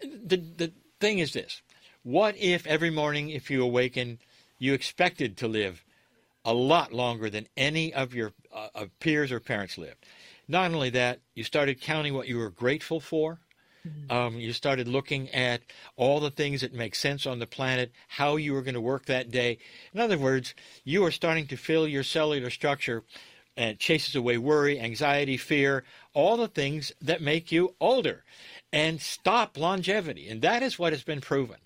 [0.00, 1.60] The, the thing is this
[2.02, 4.18] what if every morning, if you awaken,
[4.58, 5.84] you expected to live
[6.48, 10.06] a lot longer than any of your uh, of peers or parents lived.
[10.48, 13.38] Not only that, you started counting what you were grateful for.
[14.10, 15.60] Um, you started looking at
[15.96, 19.06] all the things that make sense on the planet, how you were going to work
[19.06, 19.58] that day.
[19.92, 20.54] In other words,
[20.84, 23.04] you are starting to fill your cellular structure
[23.56, 25.84] and it chases away worry, anxiety, fear,
[26.14, 28.24] all the things that make you older
[28.72, 30.28] and stop longevity.
[30.28, 31.56] And that is what has been proven.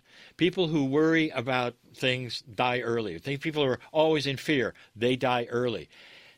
[0.42, 3.16] People who worry about things die early.
[3.20, 5.88] Think people who are always in fear, they die early.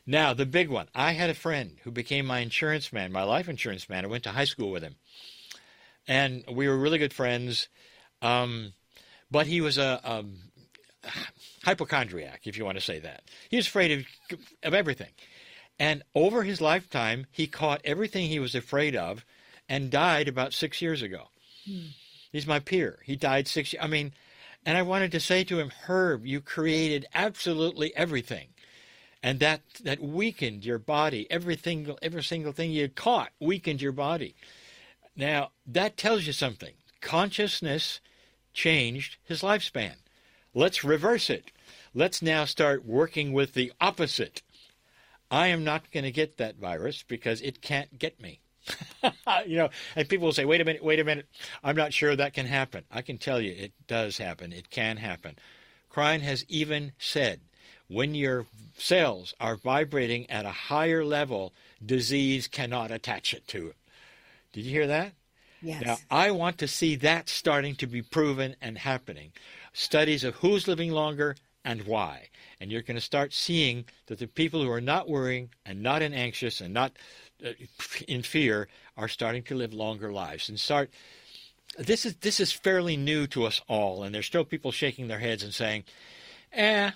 [0.05, 0.87] Now, the big one.
[0.93, 4.05] I had a friend who became my insurance man, my life insurance man.
[4.05, 4.93] I went to high school with him.
[6.07, 7.67] And we were really good friends.
[8.21, 8.73] Um,
[9.31, 11.09] but he was a, a
[11.63, 13.23] hypochondriac, if you want to say that.
[13.49, 15.13] He was afraid of, of everything.
[15.79, 19.25] And over his lifetime, he caught everything he was afraid of
[19.67, 21.23] and died about six years ago.
[22.35, 22.99] He's my peer.
[23.05, 23.81] He died six years.
[23.81, 24.11] I mean,
[24.65, 28.49] and I wanted to say to him, Herb, you created absolutely everything.
[29.23, 31.27] And that, that weakened your body.
[31.31, 34.35] Every single, every single thing you caught weakened your body.
[35.15, 36.73] Now, that tells you something.
[36.99, 38.01] Consciousness
[38.53, 39.95] changed his lifespan.
[40.53, 41.51] Let's reverse it.
[41.93, 44.41] Let's now start working with the opposite.
[45.31, 48.41] I am not going to get that virus because it can't get me.
[49.45, 51.27] you know, and people will say, wait a minute, wait a minute.
[51.63, 52.83] I'm not sure that can happen.
[52.91, 54.53] I can tell you it does happen.
[54.53, 55.35] It can happen.
[55.91, 57.39] Kryon has even said
[57.87, 58.45] when your
[58.77, 61.53] cells are vibrating at a higher level,
[61.85, 63.75] disease cannot attach it to it.
[64.53, 65.13] Did you hear that?
[65.61, 65.83] Yes.
[65.83, 69.31] Now, I want to see that starting to be proven and happening.
[69.73, 72.29] Studies of who's living longer and why.
[72.59, 76.01] And you're going to start seeing that the people who are not worrying and not
[76.01, 76.93] in anxious and not
[78.07, 78.67] in fear
[78.97, 80.89] are starting to live longer lives and start
[81.77, 85.19] this is this is fairly new to us all and there's still people shaking their
[85.19, 85.83] heads and saying
[86.53, 86.91] eh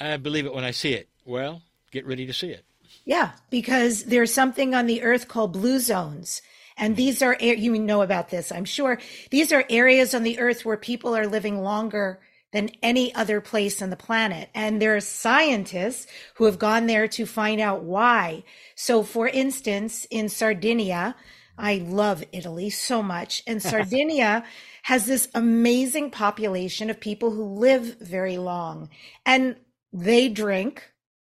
[0.00, 2.64] i believe it when i see it well get ready to see it
[3.04, 6.42] Yeah, because there's something on the earth called blue zones.
[6.76, 8.98] And these are, ar- you know about this, I'm sure.
[9.30, 12.20] These are areas on the earth where people are living longer
[12.52, 14.48] than any other place on the planet.
[14.54, 16.06] And there are scientists
[16.36, 18.44] who have gone there to find out why.
[18.74, 21.14] So, for instance, in Sardinia,
[21.58, 23.42] I love Italy so much.
[23.46, 24.44] And Sardinia
[24.84, 28.88] has this amazing population of people who live very long
[29.26, 29.56] and
[29.92, 30.90] they drink,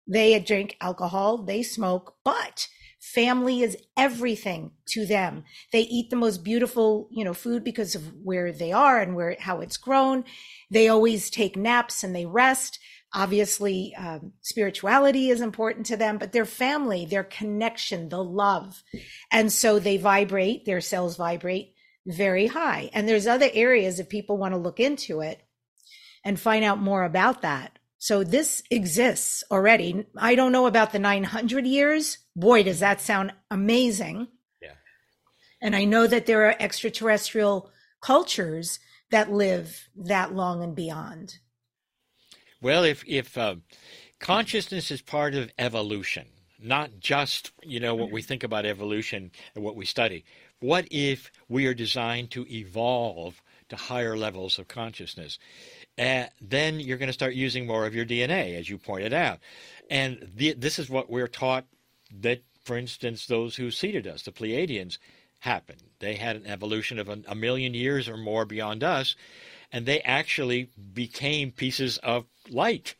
[0.07, 2.67] they drink alcohol, they smoke, but
[3.13, 5.43] family is everything to them.
[5.71, 9.37] They eat the most beautiful, you know, food because of where they are and where,
[9.39, 10.23] how it's grown.
[10.71, 12.79] They always take naps and they rest.
[13.13, 18.83] Obviously, um, spirituality is important to them, but their family, their connection, the love.
[19.31, 21.75] And so they vibrate, their cells vibrate
[22.07, 22.89] very high.
[22.91, 25.41] And there's other areas if people want to look into it
[26.23, 27.77] and find out more about that.
[28.05, 30.05] So this exists already.
[30.15, 32.19] I don't know about the 900 years.
[32.35, 34.27] Boy, does that sound amazing.
[34.61, 34.73] Yeah.
[35.59, 37.71] And I know that there are extraterrestrial
[38.03, 38.77] cultures
[39.09, 41.39] that live that long and beyond.
[42.61, 43.55] Well, if if uh,
[44.19, 46.27] consciousness is part of evolution,
[46.59, 50.25] not just you know what we think about evolution and what we study.
[50.59, 55.39] What if we are designed to evolve to higher levels of consciousness?
[55.97, 59.39] Uh, then you're going to start using more of your DNA, as you pointed out.
[59.89, 61.65] And the, this is what we're taught
[62.21, 64.97] that, for instance, those who seeded us, the Pleiadians,
[65.39, 65.81] happened.
[65.99, 69.15] They had an evolution of a, a million years or more beyond us,
[69.71, 72.95] and they actually became pieces of light.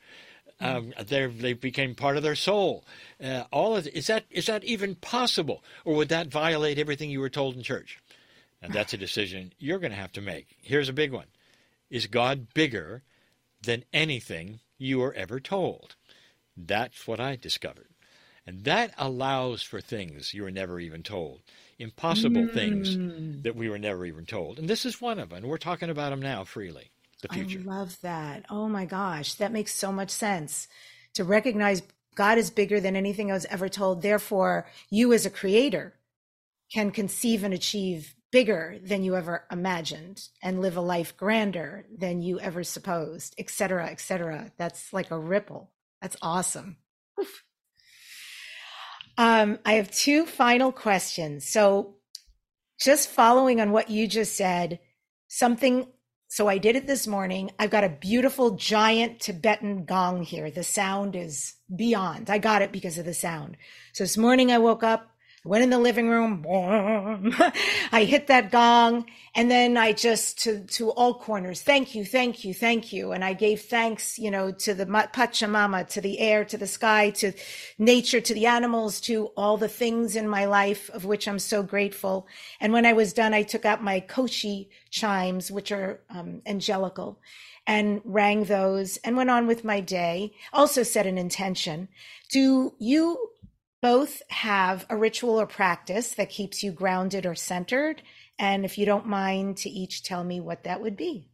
[0.62, 2.86] Um, they became part of their soul.
[3.22, 7.20] Uh, all of is that is that even possible, or would that violate everything you
[7.20, 8.00] were told in church?
[8.62, 10.56] And that's a decision you're going to have to make.
[10.62, 11.26] Here's a big one:
[11.96, 13.04] Is God bigger
[13.62, 15.96] than anything you were ever told?
[16.58, 17.88] That's what I discovered,
[18.46, 21.40] and that allows for things you were never even told,
[21.80, 22.54] impossible mm.
[22.54, 24.60] things that we were never even told.
[24.60, 25.38] And this is one of them.
[25.38, 26.92] And we're talking about them now freely
[27.22, 27.62] the future.
[27.62, 28.44] I love that.
[28.50, 30.68] Oh my gosh, that makes so much sense.
[31.14, 31.82] To recognize
[32.14, 34.02] God is bigger than anything I was ever told.
[34.02, 35.94] Therefore, you as a creator
[36.74, 42.22] can conceive and achieve bigger than you ever imagined and live a life grander than
[42.22, 44.52] you ever supposed, et cetera, et cetera.
[44.58, 45.72] That's like a ripple.
[46.02, 46.76] That's awesome.
[49.18, 51.48] Um, I have two final questions.
[51.48, 51.96] So,
[52.78, 54.82] just following on what you just said,
[55.30, 55.88] something
[56.28, 57.52] so I did it this morning.
[57.58, 60.52] I've got a beautiful giant Tibetan gong here.
[60.52, 62.30] The sound is beyond.
[62.30, 63.56] I got it because of the sound.
[63.94, 65.15] So this morning I woke up,
[65.46, 66.44] went in the living room.
[67.92, 69.06] I hit that gong
[69.36, 71.62] and then I just to, to all corners.
[71.62, 72.04] Thank you.
[72.04, 72.54] Thank you.
[72.54, 73.12] Thank you.
[73.12, 77.12] And I gave thanks, you know, to the Pachamama, to the air, to the sky,
[77.12, 77.32] to
[77.78, 81.62] nature, to the animals, to all the things in my life of which I'm so
[81.62, 82.28] grateful.
[82.60, 87.20] And when I was done, I took out my koshi chimes, which are um, angelical
[87.68, 90.32] and rang those and went on with my day.
[90.54, 91.88] Also set an intention.
[92.32, 93.30] Do you
[93.82, 98.02] both have a ritual or practice that keeps you grounded or centered.
[98.40, 101.30] And if you don't mind to each tell me what that would be.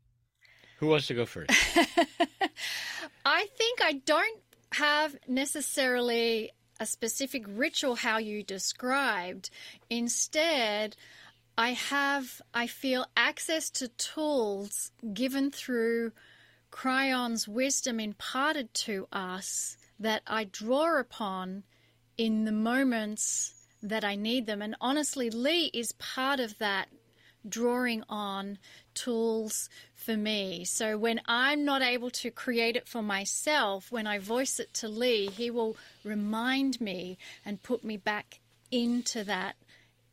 [0.79, 1.49] Who wants to go first?
[3.25, 4.41] I think I don't
[4.73, 9.51] have necessarily a specific ritual how you described.
[9.89, 10.95] Instead,
[11.57, 16.11] I have, I feel, access to tools given through
[16.71, 21.63] Kryon's wisdom imparted to us that I draw upon
[22.17, 24.61] in the moments that I need them.
[24.61, 26.87] And honestly, Lee is part of that
[27.47, 28.59] drawing on
[28.93, 30.63] tools for me.
[30.65, 34.87] So when I'm not able to create it for myself, when I voice it to
[34.87, 38.39] Lee, he will remind me and put me back
[38.71, 39.55] into that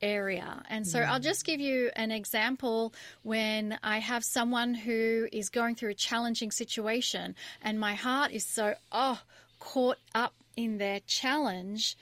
[0.00, 0.62] area.
[0.68, 1.08] And so mm.
[1.08, 5.94] I'll just give you an example when I have someone who is going through a
[5.94, 9.20] challenging situation and my heart is so, oh,
[9.58, 11.96] caught up in their challenge,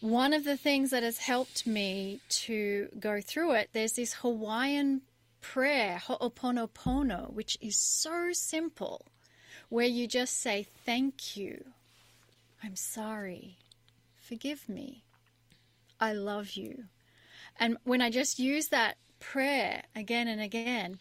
[0.00, 5.02] one of the things that has helped me to go through it, there's this Hawaiian
[5.42, 9.02] prayer, Ho'oponopono, which is so simple,
[9.68, 11.66] where you just say, Thank you.
[12.64, 13.58] I'm sorry.
[14.16, 15.04] Forgive me.
[16.00, 16.84] I love you.
[17.60, 20.98] And when I just use that prayer again and again,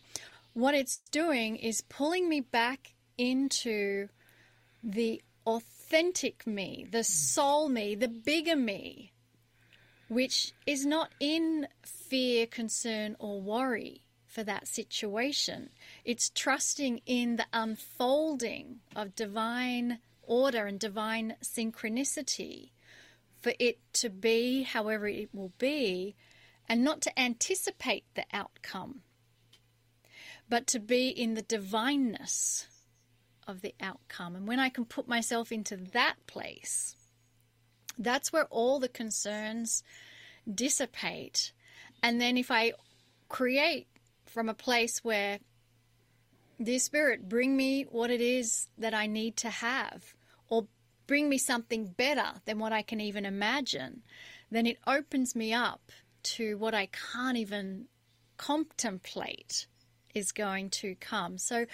[0.53, 4.09] what it's doing is pulling me back into
[4.83, 7.03] the authentic authentic me, the hmm.
[7.03, 9.11] soul me, the bigger me,
[10.07, 15.69] which is not in fear, concern, or worry for that situation.
[16.05, 22.69] It's trusting in the unfolding of divine order and divine synchronicity
[23.41, 26.15] for it to be however it will be
[26.69, 29.01] and not to anticipate the outcome,
[30.47, 32.67] but to be in the divineness
[33.51, 34.35] of the outcome.
[34.35, 36.95] And when I can put myself into that place,
[37.99, 39.83] that's where all the concerns
[40.51, 41.51] dissipate
[42.01, 42.73] And then if I
[43.29, 43.87] create
[44.25, 45.39] from a place where
[46.61, 50.13] Dear Spirit, bring me what it is that I need to have,
[50.47, 50.67] or
[51.07, 54.03] bring me something better than what I can even imagine,
[54.51, 55.91] then it opens me up
[56.23, 57.87] to what I can't even
[58.37, 59.65] contemplate
[60.13, 61.39] is going to come.
[61.39, 61.65] So,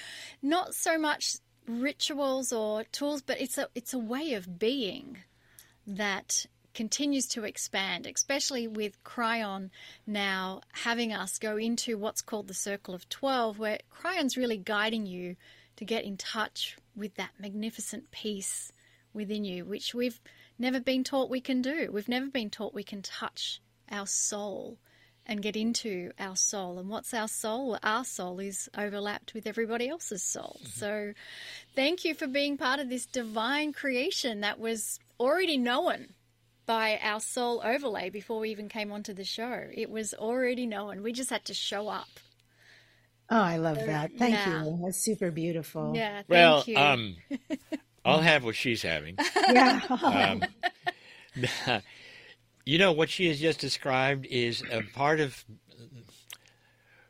[0.41, 1.37] not so much
[1.67, 5.17] rituals or tools, but it's a it's a way of being
[5.85, 9.71] that continues to expand, especially with Kryon
[10.05, 15.07] now having us go into what's called the Circle of 12, where Kryon's really guiding
[15.07, 15.37] you
[15.77, 18.71] to get in touch with that magnificent peace
[19.11, 20.19] within you, which we've
[20.59, 21.89] never been taught we can do.
[21.91, 24.77] We've never been taught we can touch our soul
[25.27, 26.79] and get into our soul.
[26.79, 27.77] And what's our soul?
[27.83, 30.59] Our soul is overlapped with everybody else's soul.
[30.59, 30.79] Mm-hmm.
[30.79, 31.13] So
[31.75, 36.07] thank you for being part of this divine creation that was already known
[36.65, 39.65] by our soul overlay before we even came onto the show.
[39.73, 41.03] It was already known.
[41.03, 42.07] We just had to show up.
[43.29, 44.11] Oh, I love that.
[44.17, 44.63] Thank yeah.
[44.63, 44.79] you.
[44.83, 45.93] That's super beautiful.
[45.95, 46.23] Yeah.
[46.29, 46.77] well, you.
[46.77, 47.17] um,
[48.05, 49.17] I'll have what she's having.
[49.49, 49.81] Yeah.
[49.89, 50.43] um,
[52.67, 55.45] you know what she has just described is a part of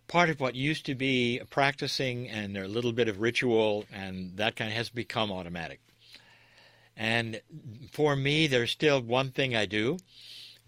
[0.07, 4.55] part of what used to be practicing and a little bit of ritual and that
[4.55, 5.81] kind of has become automatic.
[6.95, 7.41] And
[7.91, 9.97] for me, there's still one thing I do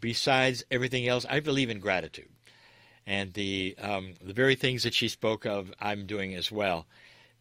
[0.01, 1.25] besides everything else.
[1.29, 2.29] I believe in gratitude.
[3.05, 6.85] And the, um, the very things that she spoke of, I'm doing as well.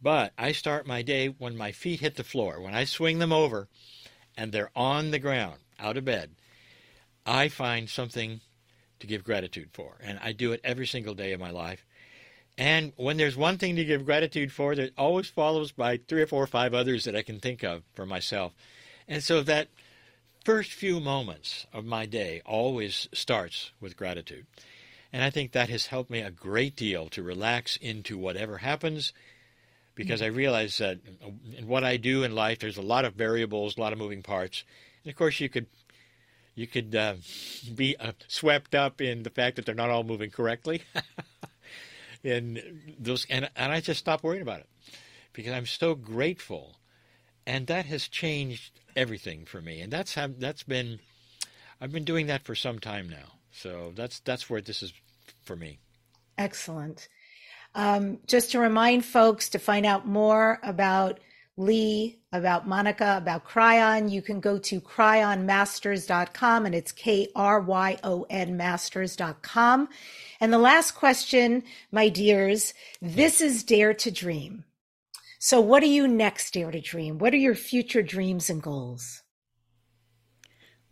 [0.00, 2.60] But I start my day when my feet hit the floor.
[2.60, 3.68] When I swing them over
[4.36, 6.30] and they're on the ground, out of bed,
[7.26, 8.40] I find something
[9.00, 9.96] to give gratitude for.
[10.02, 11.84] And I do it every single day of my life.
[12.56, 16.26] And when there's one thing to give gratitude for, that always follows by three or
[16.26, 18.52] four or five others that I can think of for myself.
[19.06, 19.68] And so that
[20.44, 24.46] first few moments of my day always starts with gratitude.
[25.12, 29.12] And I think that has helped me a great deal to relax into whatever happens
[29.94, 30.98] because I realize that
[31.56, 34.22] in what I do in life, there's a lot of variables, a lot of moving
[34.22, 34.64] parts.
[35.02, 35.66] And of course, you could
[36.58, 37.14] you could uh,
[37.74, 40.82] be uh, swept up in the fact that they're not all moving correctly.
[42.24, 42.60] and
[42.98, 44.68] those and, and I just stop worrying about it
[45.32, 46.78] because I'm so grateful
[47.46, 49.80] and that has changed everything for me.
[49.80, 50.98] And that's have, that's been
[51.80, 53.38] I've been doing that for some time now.
[53.52, 54.92] So that's that's where this is
[55.44, 55.78] for me.
[56.36, 57.08] Excellent.
[57.74, 61.20] Um, just to remind folks to find out more about
[61.58, 67.98] Lee, about Monika, about Kryon, you can go to kryonmasters.com and it's K R Y
[68.04, 69.88] O N masters.com.
[70.40, 74.64] And the last question, my dears, this is Dare to Dream.
[75.40, 77.18] So, what are you next, Dare to Dream?
[77.18, 79.22] What are your future dreams and goals?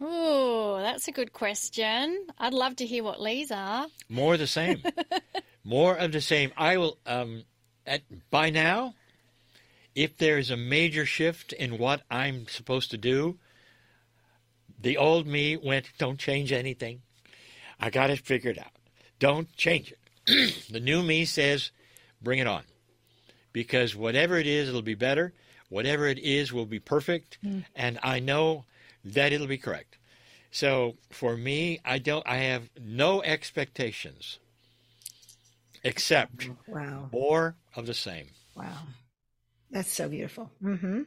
[0.00, 2.26] Oh, that's a good question.
[2.38, 3.86] I'd love to hear what Lee's are.
[4.08, 4.82] More the same.
[5.64, 6.50] More of the same.
[6.56, 6.98] I will.
[7.06, 7.44] Um,
[7.86, 8.94] at by now,
[9.96, 13.38] if there is a major shift in what I'm supposed to do,
[14.80, 17.02] the old me went, "Don't change anything.
[17.80, 18.72] I got it figured out.
[19.18, 21.72] Don't change it." the new me says,
[22.22, 22.62] "Bring it on."
[23.56, 25.32] because whatever it is, it'll be better.
[25.70, 27.64] Whatever it is will be perfect, mm.
[27.74, 28.66] and I know
[29.02, 29.96] that it'll be correct.
[30.50, 32.22] So for me, I don't.
[32.28, 34.38] I have no expectations
[35.82, 37.08] except wow.
[37.10, 38.26] more of the same.
[38.54, 38.82] Wow,
[39.76, 40.50] that's so beautiful.
[40.62, 41.02] Mm-hmm.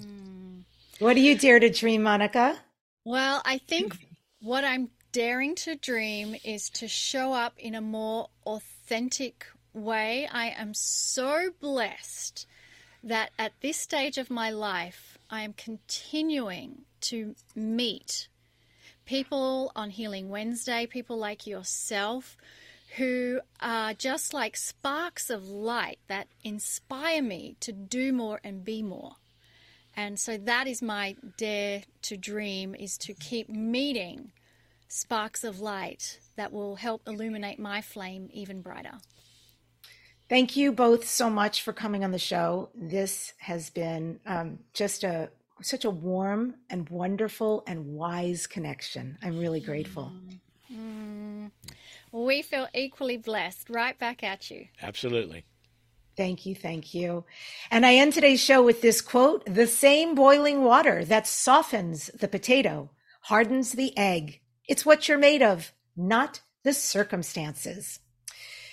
[0.00, 0.62] Mm.
[0.98, 2.56] What do you dare to dream, Monika?
[3.04, 3.96] Well, I think
[4.42, 10.48] what I'm daring to dream is to show up in a more authentic way, I
[10.48, 12.46] am so blessed
[13.04, 18.26] that at this stage of my life, I am continuing to meet
[19.06, 22.36] people on Healing Wednesday, people like yourself,
[22.96, 28.82] who are just like sparks of light that inspire me to do more and be
[28.82, 29.16] more.
[29.96, 34.32] And so that is my dare to dream is to keep meeting
[34.88, 38.98] sparks of light that will help illuminate my flame even brighter.
[40.28, 42.70] Thank you both so much for coming on the show.
[42.74, 45.30] This has been um, just a
[45.62, 49.18] such a warm and wonderful and wise connection.
[49.22, 50.12] I'm really grateful.
[50.14, 50.38] Mm.
[52.12, 53.70] We feel equally blessed.
[53.70, 54.66] Right back at you.
[54.82, 55.44] Absolutely.
[56.16, 56.54] Thank you.
[56.54, 57.24] Thank you.
[57.70, 62.28] And I end today's show with this quote The same boiling water that softens the
[62.28, 62.90] potato
[63.22, 64.40] hardens the egg.
[64.68, 68.00] It's what you're made of, not the circumstances.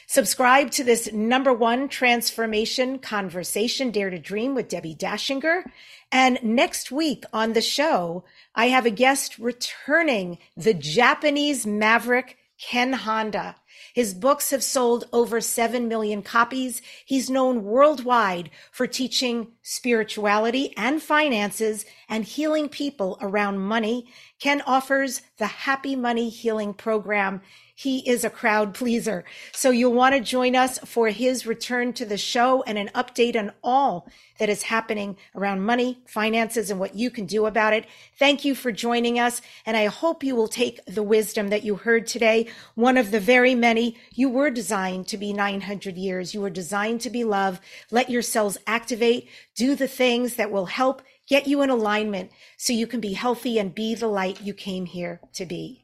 [0.10, 5.64] Subscribe to this number one transformation conversation, Dare to Dream with Debbie Dachinger.
[6.12, 8.24] And next week on the show,
[8.56, 13.56] I have a guest returning, the Japanese maverick Ken Honda.
[13.94, 16.82] His books have sold over 7 million copies.
[17.06, 24.08] He's known worldwide for teaching spirituality and finances and healing people around money.
[24.40, 27.42] Ken offers the Happy Money Healing Program
[27.78, 29.24] he is a crowd pleaser.
[29.54, 33.36] So you'll want to join us for his return to the show and an update
[33.36, 34.10] on all
[34.40, 37.86] that is happening around money, finances, and what you can do about it.
[38.18, 39.44] Thank you for joining us.
[39.64, 43.20] And I hope you will take the wisdom that you heard today, one of the
[43.20, 43.96] very many.
[44.16, 46.34] You were designed to be 900 years.
[46.34, 47.62] You were designed to be love.
[47.92, 49.30] Let your cells activate.
[49.56, 53.60] Do the things that will help get you in alignment so you can be healthy
[53.60, 55.84] and be the light you came here to be.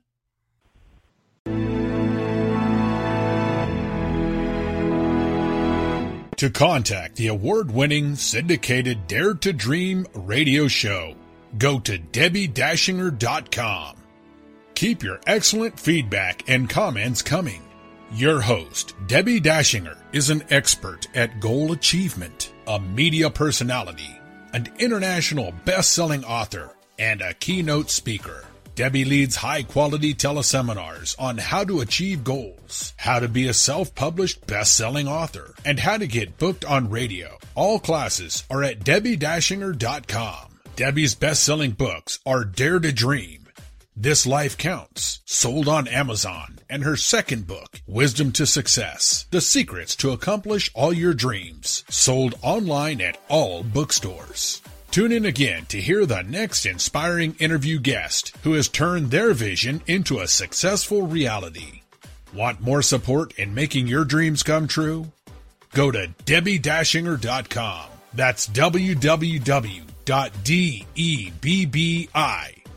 [6.37, 11.15] To contact the award winning syndicated Dare to Dream radio show,
[11.57, 13.97] go to DebbieDachinger.com.
[14.75, 17.61] Keep your excellent feedback and comments coming.
[18.11, 24.19] Your host, Debbie Dachinger, is an expert at goal achievement, a media personality,
[24.53, 28.45] an international best selling author, and a keynote speaker.
[28.75, 33.93] Debbie leads high quality teleseminars on how to achieve goals, how to be a self
[33.93, 37.37] published best selling author, and how to get booked on radio.
[37.55, 40.59] All classes are at DebbieDachinger.com.
[40.75, 43.42] Debbie's best selling books are Dare to Dream,
[43.95, 49.95] This Life Counts, sold on Amazon, and her second book, Wisdom to Success The Secrets
[49.97, 54.63] to Accomplish All Your Dreams, sold online at all bookstores.
[54.89, 59.83] Tune in again to hear the next inspiring interview guest who has turned their vision
[59.85, 61.81] into a successful reality.
[62.33, 65.11] Want more support in making your dreams come true?
[65.73, 67.89] Go to DebbieDachinger.com.
[68.15, 68.47] That's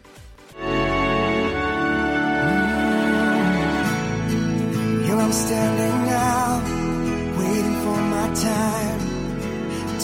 [5.20, 6.62] I'm standing now,
[7.38, 9.00] waiting for my time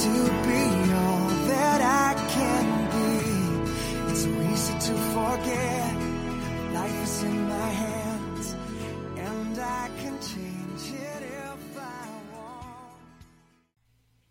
[0.03, 0.13] to
[0.45, 0.63] be
[0.93, 4.11] all that I can be.
[4.11, 5.78] It's so easy to forget.